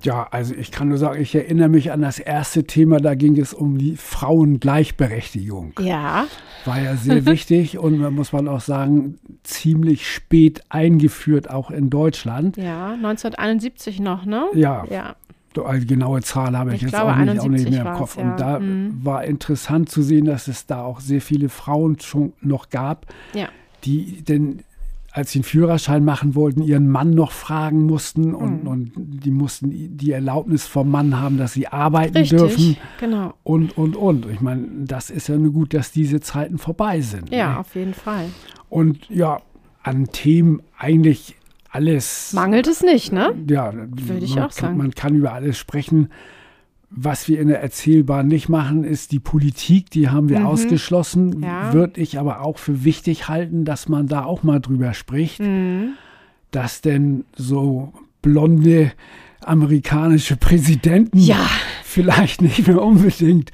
Ja, 0.03 0.27
also 0.31 0.55
ich 0.55 0.71
kann 0.71 0.89
nur 0.89 0.99
sagen, 0.99 1.21
ich 1.21 1.35
erinnere 1.35 1.69
mich 1.69 1.93
an 1.93 2.03
das 2.03 2.19
erste 2.19 2.65
Thema, 2.65 2.99
da 2.99 3.15
ging 3.15 3.39
es 3.39 3.55
um 3.55 3.79
die 3.79 3.97
Frauengleichberechtigung. 3.97 5.73
Ja. 5.81 6.27
War 6.65 6.81
ja 6.81 6.97
sehr 6.97 7.25
wichtig 7.27 7.79
und 7.79 7.99
muss 8.15 8.33
man 8.33 8.49
auch 8.49 8.61
sagen, 8.61 9.19
ziemlich 9.45 10.07
spät 10.11 10.63
eingeführt, 10.69 11.49
auch 11.49 11.71
in 11.71 11.91
Deutschland. 11.91 12.57
Ja, 12.57 12.93
1971 12.93 14.01
noch, 14.01 14.27
ne? 14.27 14.47
Ja. 14.55 14.85
Ja. 14.91 15.17
Eine 15.65 15.87
genaue 15.87 16.21
Zahl 16.21 16.59
habe 16.59 16.71
ich, 16.71 16.77
ich 16.77 16.83
jetzt 16.83 16.91
glaube, 16.91 17.13
auch, 17.13 17.17
nicht, 17.17 17.41
auch, 17.41 17.47
nicht, 17.47 17.71
mehr 17.71 17.87
im 17.87 17.93
Kopf. 17.95 18.17
Ja. 18.17 18.23
Und 18.25 18.41
da 18.41 18.59
mhm. 18.59 19.05
war 19.05 19.25
interessant 19.25 19.89
zu 19.89 20.03
sehen, 20.03 20.25
dass 20.25 20.49
es 20.49 20.67
da 20.67 20.83
auch 20.83 20.99
sehr 20.99 21.21
viele 21.21 21.49
Frauen 21.49 22.01
schon 22.01 22.33
noch 22.41 22.71
gab, 22.71 23.07
ja. 23.35 23.49
die 23.85 24.23
denn 24.23 24.65
als 25.15 25.31
sie 25.31 25.39
einen 25.39 25.45
Führerschein 25.45 26.05
machen 26.05 26.35
wollten, 26.35 26.61
ihren 26.61 26.89
Mann 26.89 27.11
noch 27.11 27.31
fragen 27.31 27.87
mussten 27.87 28.35
und, 28.35 28.65
mhm. 28.65 28.69
und 28.69 28.93
die 28.97 29.31
mussten 29.31 29.97
die 29.97 30.11
Erlaubnis 30.11 30.67
vom 30.67 30.91
Mann 30.91 31.21
haben, 31.21 31.39
dass 31.39 31.53
sie 31.53 31.69
arbeiten 31.69 32.17
Richtig, 32.17 32.37
dürfen. 32.37 32.77
Genau. 32.99 33.33
Und, 33.45 33.79
und, 33.79 33.95
und. 33.95 34.27
Ich 34.27 34.41
meine, 34.41 34.67
das 34.85 35.11
ist 35.11 35.29
ja 35.29 35.37
nur 35.37 35.53
gut, 35.53 35.73
dass 35.73 35.93
diese 35.93 36.19
Zeiten 36.19 36.59
vorbei 36.59 37.01
sind. 37.01 37.31
Ja, 37.31 37.53
ne? 37.53 37.59
auf 37.61 37.77
jeden 37.77 37.95
Fall. 37.95 38.27
Und 38.69 39.09
ja, 39.09 39.41
an 39.85 40.09
Themen 40.09 40.63
eigentlich 40.77 41.37
alles. 41.71 42.33
Mangelt 42.33 42.67
es 42.67 42.83
nicht, 42.83 43.13
ne? 43.13 43.37
Ja, 43.49 43.73
würde 43.73 44.25
ich 44.25 44.41
auch 44.41 44.51
sagen. 44.51 44.77
Man 44.77 44.97
kann 44.97 45.15
über 45.15 45.33
alles 45.33 45.57
sprechen. 45.57 46.09
Was 46.97 47.29
wir 47.29 47.41
in 47.41 47.49
der 47.49 47.61
Erzählbahn 47.61 48.29
nicht 48.29 48.49
machen, 48.49 48.85
ist 48.85 49.13
die 49.13 49.19
Politik, 49.19 49.91
die 49.91 50.09
haben 50.09 50.29
wir 50.29 50.41
mhm. 50.41 50.47
ausgeschlossen. 50.47 51.43
Ja. 51.43 51.73
Würde 51.73 52.01
ich 52.01 52.19
aber 52.19 52.41
auch 52.43 52.59
für 52.59 52.85
wichtig 52.85 53.29
halten, 53.29 53.65
dass 53.65 53.89
man 53.89 54.07
da 54.07 54.25
auch 54.25 54.43
mal 54.43 54.61
drüber 54.61 54.95
spricht, 54.95 55.41
mhm. 55.41 55.95
dass 56.51 56.81
denn 56.83 57.25
so 57.37 57.93
blonde 58.23 58.93
amerikanische 59.41 60.37
Präsidenten 60.37 61.19
ja. 61.19 61.47
vielleicht 61.83 62.43
nicht 62.43 62.67
mehr 62.67 62.81
unbedingt 62.81 63.51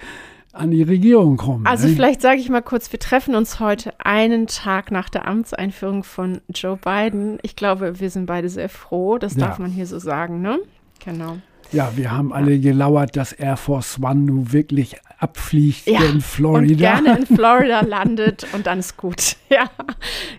an 0.53 0.70
die 0.70 0.83
Regierung 0.83 1.37
kommen. 1.37 1.66
Also 1.66 1.87
ne? 1.87 1.94
vielleicht 1.94 2.20
sage 2.20 2.40
ich 2.40 2.48
mal 2.48 2.61
kurz, 2.61 2.90
wir 2.92 2.98
treffen 2.98 3.35
uns 3.35 3.61
heute 3.61 3.92
einen 3.98 4.46
Tag 4.46 4.90
nach 4.90 5.09
der 5.09 5.26
Amtseinführung 5.26 6.03
von 6.05 6.40
Joe 6.55 6.76
Biden. 6.76 7.38
Ich 7.42 7.57
glaube, 7.57 8.00
wir 8.00 8.11
sind 8.11 8.26
beide 8.26 8.48
sehr 8.48 8.68
froh. 8.68 9.18
Das 9.18 9.35
Ja. 9.35 9.46
darf 9.46 9.59
man 9.59 9.70
hier 9.70 9.87
so 9.87 9.98
sagen, 9.98 10.40
ne? 10.42 10.59
Genau. 11.05 11.38
Ja, 11.72 11.92
wir 11.96 12.11
haben 12.11 12.33
alle 12.33 12.59
gelauert, 12.59 13.16
dass 13.16 13.33
Air 13.33 13.56
Force 13.56 13.98
One 14.02 14.20
nun 14.20 14.52
wirklich 14.52 14.96
abfliegt 15.18 15.87
Ja, 15.87 16.02
in 16.04 16.20
Florida. 16.20 16.72
Und 16.72 16.76
gerne 16.78 17.18
in 17.18 17.26
Florida 17.37 17.80
landet 17.87 18.46
und 18.52 18.66
dann 18.66 18.78
ist 18.80 18.96
gut. 18.96 19.37
Ja, 19.50 19.68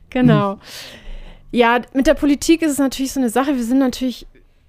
genau. 0.09 0.57
Ja, 1.51 1.81
mit 1.93 2.07
der 2.07 2.13
Politik 2.13 2.61
ist 2.61 2.71
es 2.71 2.77
natürlich 2.79 3.11
so 3.11 3.19
eine 3.19 3.29
Sache. 3.29 3.55
Wir 3.55 3.63
sind 3.63 3.79
natürlich 3.79 4.25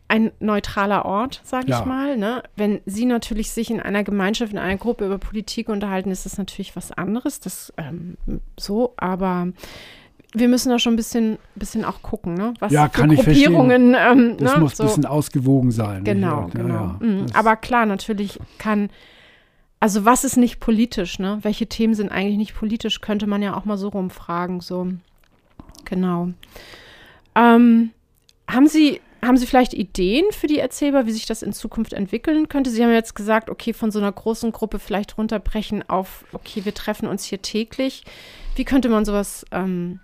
ein 0.08 0.32
neutraler 0.40 1.04
Ort, 1.04 1.40
sage 1.44 1.66
ich 1.68 1.70
Ja. 1.78 1.84
mal. 1.84 2.16
Ne? 2.16 2.42
Wenn 2.56 2.80
Sie 2.86 3.06
natürlich 3.06 3.52
sich 3.52 3.70
in 3.70 3.80
einer 3.80 4.02
Gemeinschaft, 4.04 4.52
in 4.52 4.58
einer 4.58 4.76
Gruppe 4.76 5.06
über 5.06 5.18
Politik 5.18 5.68
unterhalten, 5.68 6.10
ist 6.10 6.26
das 6.26 6.38
natürlich 6.38 6.74
was 6.76 6.90
anderes. 6.92 7.38
Das 7.40 7.72
ähm, 7.78 8.16
so, 8.58 8.94
aber 8.96 9.48
wir 10.34 10.48
müssen 10.48 10.70
da 10.70 10.78
schon 10.78 10.94
ein 10.94 10.96
bisschen, 10.96 11.38
bisschen 11.54 11.84
auch 11.84 12.02
gucken, 12.02 12.34
ne? 12.34 12.54
was 12.58 12.72
Ja, 12.72 12.88
für 12.88 13.00
kann 13.00 13.10
ich 13.10 13.22
verstehen. 13.22 13.94
Ähm, 13.94 14.36
das 14.38 14.54
ne? 14.54 14.60
muss 14.60 14.76
so. 14.76 14.84
ein 14.84 14.88
bisschen 14.88 15.06
ausgewogen 15.06 15.70
sein. 15.70 16.04
Genau, 16.04 16.48
Ja, 16.54 16.60
genau. 16.62 16.74
ja, 16.74 16.96
Mhm. 17.00 17.26
Aber 17.34 17.56
klar, 17.56 17.86
natürlich 17.86 18.38
kann, 18.58 18.88
also 19.80 20.04
was 20.04 20.24
ist 20.24 20.36
nicht 20.36 20.58
politisch, 20.60 21.18
ne? 21.18 21.38
Welche 21.42 21.66
Themen 21.66 21.94
sind 21.94 22.10
eigentlich 22.10 22.38
nicht 22.38 22.54
politisch, 22.54 23.00
könnte 23.00 23.26
man 23.26 23.42
ja 23.42 23.56
auch 23.56 23.64
mal 23.64 23.76
so 23.76 23.88
rumfragen, 23.88 24.60
so. 24.60 24.88
Genau. 25.84 26.28
Ähm, 27.34 27.90
haben 28.48 28.68
Sie, 28.68 29.00
haben 29.22 29.36
Sie 29.36 29.46
vielleicht 29.46 29.74
Ideen 29.74 30.24
für 30.32 30.46
die 30.46 30.58
Erzählbar, 30.58 31.06
wie 31.06 31.12
sich 31.12 31.26
das 31.26 31.42
in 31.42 31.52
Zukunft 31.52 31.92
entwickeln 31.92 32.48
könnte? 32.48 32.70
Sie 32.70 32.82
haben 32.82 32.92
jetzt 32.92 33.14
gesagt, 33.14 33.50
okay, 33.50 33.72
von 33.72 33.90
so 33.90 33.98
einer 33.98 34.12
großen 34.12 34.52
Gruppe 34.52 34.78
vielleicht 34.78 35.18
runterbrechen 35.18 35.88
auf, 35.88 36.24
okay, 36.32 36.64
wir 36.64 36.72
treffen 36.74 37.06
uns 37.08 37.24
hier 37.24 37.42
täglich. 37.42 38.04
Wie 38.56 38.64
könnte 38.64 38.88
man 38.88 39.04
sowas 39.04 39.44
ähm, 39.50 40.00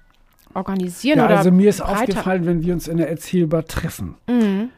organisieren 0.54 1.18
ja, 1.18 1.26
oder 1.26 1.38
also 1.38 1.50
mir 1.50 1.68
ist 1.70 1.80
breiter- 1.80 2.00
aufgefallen, 2.00 2.46
wenn 2.46 2.62
wir 2.62 2.72
uns 2.74 2.88
in 2.88 2.96
der 2.96 3.08
Erzählbar 3.08 3.64
treffen. 3.66 4.14
Mhm. 4.28 4.70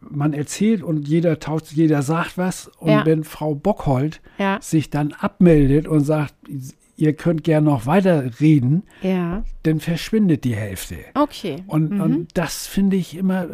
Man 0.00 0.34
erzählt 0.34 0.82
und 0.82 1.08
jeder 1.08 1.38
tauscht, 1.40 1.72
jeder 1.72 2.02
sagt 2.02 2.36
was. 2.36 2.68
Und 2.78 2.90
Ja. 2.90 3.06
wenn 3.06 3.24
Frau 3.24 3.54
Bockhold 3.54 4.20
Ja, 4.38 4.58
sich 4.60 4.90
dann 4.90 5.12
abmeldet 5.12 5.88
und 5.88 6.00
sagt, 6.00 6.34
ihr 6.96 7.12
könnt 7.14 7.42
gerne 7.44 7.66
noch 7.66 7.86
weiter 7.86 8.24
reden, 8.40 8.84
ja, 9.02 9.42
dann 9.64 9.80
verschwindet 9.80 10.44
die 10.44 10.54
Hälfte. 10.54 10.96
okay. 11.14 11.56
Und, 11.66 11.90
Mhm. 11.92 12.00
und 12.00 12.28
das 12.34 12.66
finde 12.66 12.96
ich 12.96 13.16
immer 13.16 13.46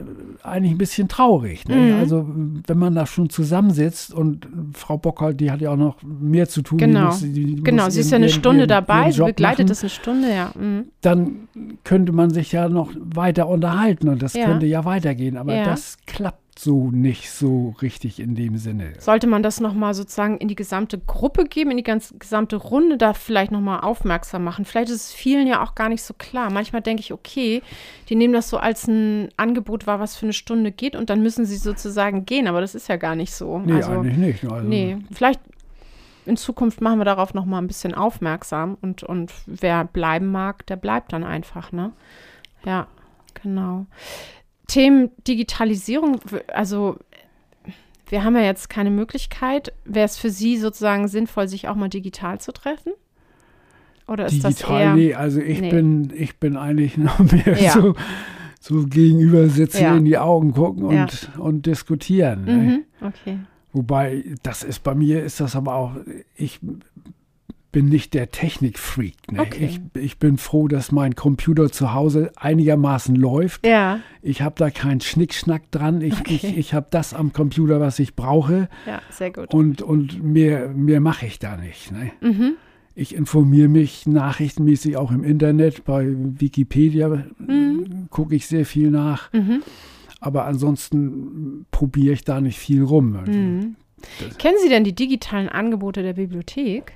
eigentlich 0.43 0.73
ein 0.73 0.79
bisschen 0.79 1.09
traurig. 1.09 1.67
Ne? 1.69 1.77
Mhm. 1.77 1.95
Also 2.01 2.27
wenn 2.67 2.79
man 2.79 2.95
da 2.95 3.07
schon 3.07 3.31
zusammensitzt 3.31 4.13
und 4.13 4.47
Frau 4.75 4.99
Bockhold, 4.99 5.41
die 5.41 5.51
hat 5.51 5.61
ja 5.61 5.71
auch 5.71 5.77
noch 5.77 5.97
mehr 6.03 6.49
zu 6.49 6.63
tun. 6.63 6.79
Genau. 6.79 7.07
muss- 7.07 7.25
Genau, 7.25 7.89
sie 7.89 8.01
ist 8.01 8.11
ja 8.11 8.17
eine 8.17 8.27
ihren- 8.27 8.35
Stunde 8.35 8.61
ihren- 8.63 8.69
dabei, 8.69 9.01
ihren 9.03 9.13
sie 9.13 9.25
begleitet 9.25 9.59
machen. 9.61 9.69
das 9.69 9.81
eine 9.83 9.91
Stunde, 9.91 10.29
ja. 10.29 10.53
Mhm. 10.59 10.85
Dann 11.01 11.49
könnte 11.85 12.13
man 12.13 12.31
sich 12.31 12.53
ja 12.53 12.69
noch 12.69 12.91
weiter 12.99 13.49
unterhalten 13.49 14.09
und 14.09 14.21
das 14.23 14.35
Ja. 14.35 14.45
könnte 14.47 14.67
ja 14.67 14.85
weitergehen. 14.85 15.37
Aber 15.37 15.55
Ja. 15.55 15.65
das 15.65 15.97
klappt 16.07 16.39
so 16.63 16.91
nicht 16.91 17.31
so 17.31 17.75
richtig 17.81 18.21
in 18.21 18.35
dem 18.35 18.59
Sinne. 18.59 18.93
Sollte 18.99 19.27
man 19.27 19.43
das 19.43 19.61
nochmal 19.61 19.95
sozusagen 19.95 20.39
in 20.39 20.49
die 20.49 20.55
gesamte 20.55 20.99
Gruppe 20.99 21.45
geben, 21.45 21.71
in 21.71 21.77
die 21.77 21.83
ganze 21.83 22.19
gesamte 22.19 22.57
Runde 22.57 22.99
da 22.99 23.15
vielleicht 23.15 23.51
nochmal 23.51 23.81
aufmerksam 23.81 24.45
machen? 24.45 24.65
Vielleicht 24.65 24.91
ist 24.91 25.07
es 25.07 25.13
vielen 25.13 25.47
ja 25.47 25.63
auch 25.63 25.75
gar 25.75 25.89
nicht 25.89 26.03
so 26.03 26.15
klar. 26.15 26.51
Manchmal 26.51 26.83
denke 26.83 27.01
ich, 27.01 27.13
okay, 27.13 27.63
die 28.09 28.15
nehmen 28.15 28.35
das 28.35 28.51
so 28.51 28.59
als 28.59 28.87
ein 28.89 29.31
Angebot 29.37 29.87
wahr, 29.87 30.01
was 30.01 30.17
für 30.17 30.27
eine 30.27 30.33
Stunde 30.33 30.71
geht 30.73 30.97
und 30.97 31.11
dann 31.11 31.23
müssen 31.23 31.45
sie 31.45 31.57
sozusagen 31.57 32.27
gehen, 32.27 32.47
aber 32.47 32.61
das 32.61 32.75
ist 32.75 32.89
ja 32.89 32.97
gar 32.97 33.17
nicht 33.17 33.33
so. 33.33 33.59
Nee, 33.59 33.75
also, 33.75 33.93
eigentlich 33.93 34.17
nicht. 34.17 34.45
Also, 34.45 34.69
nee, 34.69 34.99
vielleicht 35.13 35.41
in 36.27 36.37
Zukunft 36.37 36.81
machen 36.81 36.99
wir 36.99 37.05
darauf 37.05 37.35
nochmal 37.35 37.63
ein 37.63 37.67
bisschen 37.67 37.95
aufmerksam 37.95 38.77
und, 38.83 39.03
und 39.03 39.33
wer 39.47 39.85
bleiben 39.85 40.31
mag, 40.31 40.67
der 40.67 40.77
bleibt 40.77 41.13
dann 41.13 41.25
einfach, 41.25 41.73
ne? 41.73 41.93
Ja, 42.65 42.87
genau. 43.43 43.87
Themen 44.71 45.11
Digitalisierung, 45.27 46.21
also 46.49 46.97
wir 48.09 48.25
haben 48.25 48.35
ja 48.37 48.43
jetzt 48.43 48.69
keine 48.71 48.91
Möglichkeit. 48.91 49.73
Wäre 49.85 50.05
es 50.07 50.17
für 50.17 50.31
Sie 50.31 50.57
sozusagen 50.57 51.09
sinnvoll, 51.09 51.49
sich 51.49 51.69
auch 51.69 51.75
mal 51.77 51.89
digital 51.89 52.41
zu 52.41 52.53
treffen? 52.53 52.93
Oder 54.07 54.27
ist 54.27 54.43
das 54.45 54.57
Digital, 54.57 54.81
eher 54.81 54.95
nee, 54.95 55.15
also 55.15 55.41
ich 55.41 55.61
nee. 55.61 55.71
bin, 55.71 56.13
ich 56.15 56.39
bin 56.39 56.57
eigentlich 56.57 56.97
noch 56.97 57.19
mehr 57.21 57.61
Ja. 57.61 57.73
so, 57.73 57.95
so 58.61 58.87
gegenüber 58.87 59.49
sitzen, 59.49 59.83
Ja. 59.83 59.97
in 59.97 60.05
die 60.05 60.19
Augen 60.19 60.53
gucken 60.53 60.83
und, 60.85 60.95
Ja. 60.95 61.09
und 61.41 61.67
diskutieren. 61.67 62.45
Ne? 62.45 62.53
Mhm, 63.01 63.07
okay. 63.07 63.39
Wobei, 63.73 64.25
das 64.43 64.65
ist 64.65 64.81
bei 64.83 64.97
mir, 64.97 65.23
ist 65.23 65.39
das 65.39 65.55
aber 65.55 65.75
auch, 65.77 65.93
ich 66.35 66.59
bin 67.73 67.89
nicht 67.89 68.15
der 68.15 68.31
Technikfreak. 68.31 69.33
Ne? 69.33 69.41
Okay. 69.41 69.79
Ich, 69.95 70.03
ich 70.03 70.19
bin 70.19 70.39
froh, 70.39 70.67
dass 70.69 70.93
mein 70.93 71.15
Computer 71.15 71.71
zu 71.71 71.93
Hause 71.95 72.33
einigermaßen 72.37 73.15
läuft. 73.15 73.67
Ja, 73.67 74.01
Ich 74.23 74.43
habe 74.43 74.55
da 74.59 74.71
keinen 74.71 75.01
Schnickschnack 75.01 75.71
dran. 75.71 76.01
Ich, 76.01 76.19
Okay. 76.21 76.35
ich, 76.35 76.57
ich 76.57 76.75
habe 76.75 76.89
das 76.91 77.15
am 77.15 77.33
Computer, 77.33 77.81
was 77.81 77.99
ich 77.99 78.17
brauche. 78.17 78.69
ja, 78.87 79.01
sehr 79.11 79.31
gut. 79.33 79.55
Und, 79.55 79.83
und 79.83 80.23
mehr, 80.23 80.69
mehr 80.69 81.01
mache 81.01 81.27
ich 81.27 81.39
da 81.39 81.57
nicht. 81.57 81.93
Ne? 81.93 82.11
Mhm. 82.21 82.53
Ich 82.97 83.15
informiere 83.15 83.69
mich 83.69 84.07
nachrichtenmäßig 84.07 84.97
auch 84.97 85.13
im 85.13 85.23
Internet. 85.25 85.85
Bei 85.85 86.07
Wikipedia 86.09 87.25
Mhm. 87.39 88.09
gucke 88.11 88.35
ich 88.35 88.47
sehr 88.47 88.67
viel 88.67 88.91
nach. 88.91 89.33
Mhm. 89.33 89.63
Aber 90.21 90.45
ansonsten 90.45 91.67
probiere 91.71 92.13
ich 92.15 92.25
da 92.25 92.41
nicht 92.41 92.59
viel 92.59 92.83
rum. 92.83 93.17
Also 93.17 93.33
Mhm. 93.33 93.77
Kennen 94.39 94.57
Sie 94.63 94.69
denn 94.71 94.83
die 94.85 94.95
digitalen 94.95 95.49
Angebote 95.51 96.03
der 96.03 96.15
Bibliothek? 96.15 96.95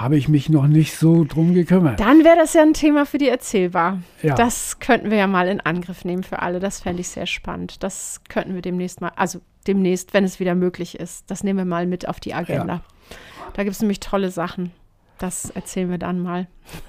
Habe 0.00 0.16
ich 0.16 0.28
mich 0.28 0.48
noch 0.48 0.66
nicht 0.66 0.96
so 0.96 1.24
drum 1.24 1.52
gekümmert. 1.52 2.00
Dann 2.00 2.24
wäre 2.24 2.36
das 2.36 2.54
ja 2.54 2.62
ein 2.62 2.72
Thema 2.72 3.04
für 3.04 3.18
die 3.18 3.28
Erzählbar. 3.28 3.98
ja. 4.22 4.34
Das 4.34 4.78
könnten 4.80 5.10
wir 5.10 5.18
ja 5.18 5.26
mal 5.26 5.46
in 5.46 5.60
Angriff 5.60 6.06
nehmen 6.06 6.22
für 6.24 6.40
alle. 6.40 6.58
Das 6.58 6.80
fände 6.80 7.02
ich 7.02 7.08
sehr 7.08 7.26
spannend. 7.26 7.82
Das 7.82 8.22
könnten 8.30 8.54
wir 8.54 8.62
demnächst 8.62 9.02
mal, 9.02 9.12
also 9.16 9.40
demnächst, 9.66 10.14
wenn 10.14 10.24
es 10.24 10.40
wieder 10.40 10.54
möglich 10.54 10.98
ist. 10.98 11.30
Das 11.30 11.44
nehmen 11.44 11.58
wir 11.58 11.64
mal 11.66 11.86
mit 11.86 12.08
auf 12.08 12.18
die 12.18 12.32
Agenda. 12.32 12.80
Da 13.52 13.62
gibt 13.62 13.74
es 13.74 13.80
nämlich 13.82 14.00
tolle 14.00 14.30
Sachen. 14.30 14.72
Das 15.18 15.50
erzählen 15.50 15.90
wir 15.90 15.98
dann 15.98 16.20
mal. 16.22 16.46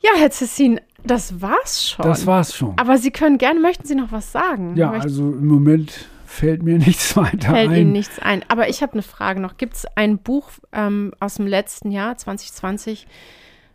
ja, 0.00 0.10
Herr 0.16 0.30
Cessin, 0.30 0.80
das 1.02 1.40
war's 1.40 1.88
schon. 1.90 2.04
das 2.04 2.26
war's 2.26 2.54
schon. 2.54 2.74
Aber 2.78 2.98
Sie 2.98 3.10
können 3.10 3.38
gerne, 3.38 3.58
möchten 3.58 3.86
Sie 3.86 3.94
noch 3.94 4.12
was 4.12 4.32
sagen? 4.32 4.76
ja, 4.76 4.88
Möchten- 4.90 5.02
also 5.04 5.22
im 5.30 5.46
Moment 5.46 6.08
fällt 6.28 6.62
mir 6.62 6.78
nichts 6.78 7.16
weiter 7.16 7.50
fällt 7.52 7.70
ein. 7.70 7.76
Ihnen 7.76 7.92
nichts 7.92 8.18
ein. 8.18 8.44
Aber 8.48 8.68
ich 8.68 8.82
habe 8.82 8.92
eine 8.94 9.02
Frage 9.02 9.40
noch. 9.40 9.56
Gibt 9.56 9.74
es 9.74 9.86
ein 9.96 10.18
Buch 10.18 10.50
ähm, 10.72 11.12
aus 11.20 11.34
dem 11.36 11.46
letzten 11.46 11.90
Jahr, 11.90 12.16
2020, 12.16 13.06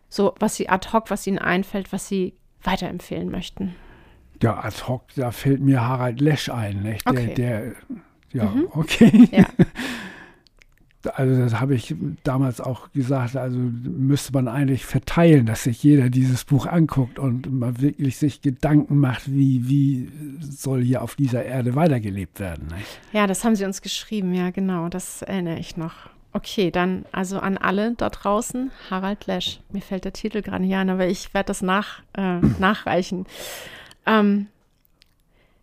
so 0.08 0.34
was 0.38 0.56
Sie 0.56 0.68
ad 0.68 0.88
hoc, 0.92 1.10
was 1.10 1.26
Ihnen 1.26 1.38
einfällt, 1.38 1.92
was 1.92 2.08
Sie 2.08 2.34
weiterempfehlen 2.62 3.30
möchten? 3.30 3.74
Ja, 4.42 4.62
ad 4.62 4.76
hoc, 4.88 5.02
da 5.16 5.30
fällt 5.30 5.60
mir 5.60 5.80
Harald 5.86 6.20
Lesch 6.20 6.48
ein. 6.48 6.82
Nicht? 6.82 7.04
Der, 7.06 7.12
Okay. 7.12 7.34
der, 7.34 7.72
ja, 8.32 8.44
Mhm. 8.44 8.68
okay. 8.70 9.28
Ja. 9.30 9.46
Also 11.06 11.40
das 11.40 11.60
habe 11.60 11.74
ich 11.74 11.94
damals 12.22 12.60
auch 12.60 12.90
gesagt, 12.92 13.36
also 13.36 13.58
müsste 13.58 14.32
man 14.32 14.48
eigentlich 14.48 14.84
verteilen, 14.84 15.46
dass 15.46 15.64
sich 15.64 15.82
jeder 15.82 16.10
dieses 16.10 16.44
Buch 16.44 16.66
anguckt 16.66 17.18
und 17.18 17.52
mal 17.52 17.80
wirklich 17.80 18.16
sich 18.16 18.40
Gedanken 18.40 18.98
macht, 18.98 19.30
wie, 19.30 19.68
wie 19.68 20.10
soll 20.40 20.82
hier 20.82 21.02
auf 21.02 21.14
dieser 21.14 21.44
Erde 21.44 21.74
weitergelebt 21.74 22.40
werden. 22.40 22.68
Nicht? 22.76 23.00
Ja, 23.12 23.26
das 23.26 23.44
haben 23.44 23.56
Sie 23.56 23.64
uns 23.64 23.82
geschrieben, 23.82 24.34
ja, 24.34 24.50
genau, 24.50 24.88
das 24.88 25.22
erinnere 25.22 25.58
ich 25.58 25.76
noch. 25.76 25.94
Okay, 26.32 26.72
dann 26.72 27.04
also 27.12 27.38
an 27.38 27.56
alle 27.56 27.94
da 27.94 28.10
draußen, 28.10 28.72
Harald 28.90 29.26
Lesch. 29.26 29.60
Mir 29.70 29.82
fällt 29.82 30.04
der 30.04 30.12
Titel 30.12 30.42
gerade 30.42 30.64
nicht 30.64 30.74
ein, 30.74 30.90
aber 30.90 31.06
ich 31.06 31.32
werde 31.32 31.46
das 31.46 31.62
nach, 31.62 32.02
äh, 32.14 32.38
nachreichen. 32.58 33.24
Ähm, 34.04 34.48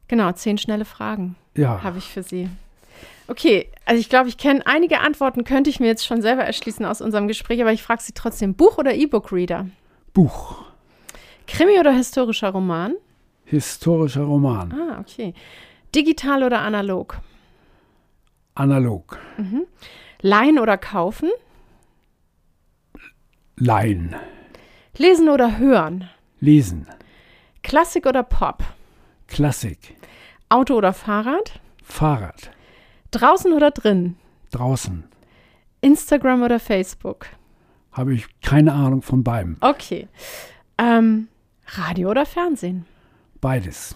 genau, 0.07 0.31
zehn 0.31 0.57
schnelle 0.57 0.85
Fragen 0.85 1.35
Ja, 1.57 1.83
habe 1.83 1.97
ich 1.97 2.05
für 2.05 2.23
Sie. 2.23 2.49
Okay, 3.31 3.71
also 3.85 3.97
ich 3.97 4.09
glaube, 4.09 4.27
ich 4.27 4.37
kenne 4.37 4.61
einige 4.67 4.99
Antworten, 4.99 5.45
könnte 5.45 5.69
ich 5.69 5.79
mir 5.79 5.87
jetzt 5.87 6.05
schon 6.05 6.21
selber 6.21 6.43
erschließen 6.43 6.85
aus 6.85 6.99
unserem 6.99 7.29
Gespräch, 7.29 7.61
aber 7.61 7.71
ich 7.71 7.81
frage 7.81 8.01
Sie 8.01 8.11
trotzdem, 8.11 8.55
Buch 8.55 8.77
oder 8.77 8.93
E-Book-Reader? 8.93 9.67
Buch, 10.13 10.65
Krimi 11.47 11.79
oder 11.79 11.93
historischer 11.93 12.49
Roman? 12.49 12.93
historischer 13.45 14.23
Roman, 14.23 14.73
Ah, 14.73 14.99
okay. 14.99 15.33
Digital 15.95 16.43
oder 16.43 16.59
analog? 16.59 17.19
analog, 18.55 19.17
Leihen 20.21 20.59
oder 20.59 20.77
kaufen? 20.77 21.29
Laien, 23.55 24.13
Lesen 24.97 25.29
oder 25.29 25.57
hören? 25.57 26.09
lesen, 26.41 26.85
Klassik 27.63 28.05
oder 28.05 28.23
Pop? 28.23 28.61
Klassik, 29.27 29.95
Auto 30.49 30.75
oder 30.75 30.91
Fahrrad? 30.91 31.61
Fahrrad, 31.81 32.51
Draußen 33.11 33.53
oder 33.53 33.71
drin? 33.71 34.15
draußen. 34.51 35.05
Instagram 35.79 36.43
oder 36.43 36.59
Facebook? 36.59 37.27
Habe 37.93 38.13
ich 38.13 38.25
keine 38.41 38.73
Ahnung 38.73 39.01
von 39.01 39.23
beidem. 39.23 39.57
Okay. 39.61 40.07
Ähm, 40.77 41.27
Radio 41.67 42.09
oder 42.11 42.25
Fernsehen? 42.25 42.85
Beides. 43.39 43.95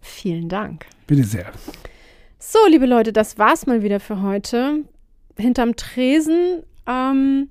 Vielen 0.00 0.48
Dank. 0.48 0.86
Bitte 1.06 1.22
sehr. 1.24 1.52
So, 2.38 2.58
liebe 2.68 2.86
Leute, 2.86 3.12
das 3.12 3.38
war's 3.38 3.66
mal 3.66 3.82
wieder 3.82 4.00
für 4.00 4.20
heute. 4.20 4.80
hinterm 5.38 5.76
Tresen. 5.76 6.64
Ähm, 6.86 7.48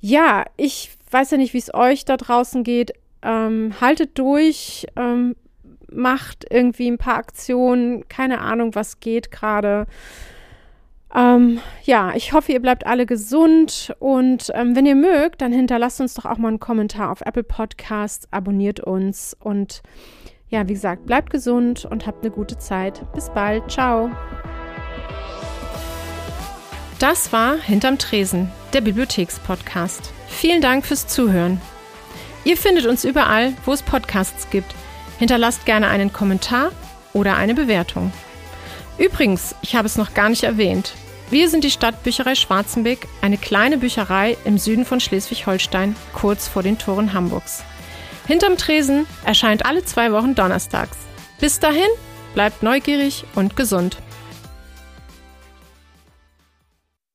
ja, 0.00 0.44
ich 0.56 0.90
weiß 1.10 1.30
ja 1.32 1.36
nicht, 1.36 1.52
wie 1.52 1.58
es 1.58 1.72
euch 1.74 2.04
da 2.06 2.16
draußen 2.16 2.64
geht. 2.64 2.92
Ähm, 3.22 3.74
haltet 3.80 4.18
durch, 4.18 4.86
ähm, 4.96 5.36
macht 5.92 6.46
irgendwie 6.50 6.90
ein 6.90 6.98
paar 6.98 7.16
Aktionen, 7.16 8.08
keine 8.08 8.40
Ahnung, 8.40 8.74
was 8.74 9.00
geht 9.00 9.30
gerade. 9.30 9.86
Ähm, 11.14 11.60
ja, 11.82 12.12
ich 12.14 12.32
hoffe, 12.32 12.52
ihr 12.52 12.60
bleibt 12.60 12.86
alle 12.86 13.04
gesund 13.04 13.92
und 13.98 14.50
ähm, 14.54 14.76
wenn 14.76 14.86
ihr 14.86 14.94
mögt, 14.94 15.42
dann 15.42 15.52
hinterlasst 15.52 16.00
uns 16.00 16.14
doch 16.14 16.24
auch 16.24 16.38
mal 16.38 16.48
einen 16.48 16.60
Kommentar 16.60 17.10
auf 17.10 17.20
Apple 17.22 17.42
Podcasts, 17.42 18.28
abonniert 18.30 18.80
uns 18.80 19.36
und 19.40 19.82
ja, 20.48 20.68
wie 20.68 20.74
gesagt, 20.74 21.06
bleibt 21.06 21.30
gesund 21.30 21.84
und 21.84 22.06
habt 22.06 22.24
eine 22.24 22.32
gute 22.32 22.58
Zeit. 22.58 23.02
Bis 23.12 23.30
bald, 23.30 23.70
ciao. 23.70 24.10
Das 26.98 27.32
war 27.32 27.56
Hinterm 27.56 27.98
Tresen, 27.98 28.50
der 28.72 28.80
Bibliothekspodcast. 28.80 30.12
Vielen 30.28 30.60
Dank 30.60 30.84
fürs 30.84 31.06
Zuhören. 31.06 31.60
Ihr 32.44 32.56
findet 32.56 32.86
uns 32.86 33.04
überall, 33.04 33.52
wo 33.64 33.72
es 33.72 33.82
Podcasts 33.82 34.50
gibt. 34.50 34.74
Hinterlasst 35.20 35.66
gerne 35.66 35.88
einen 35.88 36.14
Kommentar 36.14 36.72
oder 37.12 37.36
eine 37.36 37.54
Bewertung. 37.54 38.10
Übrigens, 38.96 39.54
ich 39.60 39.76
habe 39.76 39.84
es 39.84 39.96
noch 39.96 40.14
gar 40.14 40.30
nicht 40.30 40.44
erwähnt. 40.44 40.94
Wir 41.30 41.50
sind 41.50 41.62
die 41.62 41.70
Stadtbücherei 41.70 42.34
Schwarzenbeck, 42.34 43.06
eine 43.20 43.36
kleine 43.36 43.76
Bücherei 43.76 44.38
im 44.46 44.56
Süden 44.56 44.86
von 44.86 44.98
Schleswig-Holstein, 44.98 45.94
kurz 46.14 46.48
vor 46.48 46.62
den 46.62 46.78
Toren 46.78 47.12
Hamburgs. 47.12 47.62
Hinterm 48.26 48.56
Tresen 48.56 49.06
erscheint 49.22 49.66
alle 49.66 49.84
zwei 49.84 50.10
Wochen 50.10 50.34
donnerstags. 50.34 50.96
Bis 51.38 51.60
dahin, 51.60 51.90
bleibt 52.32 52.62
neugierig 52.62 53.24
und 53.34 53.56
gesund. 53.56 53.98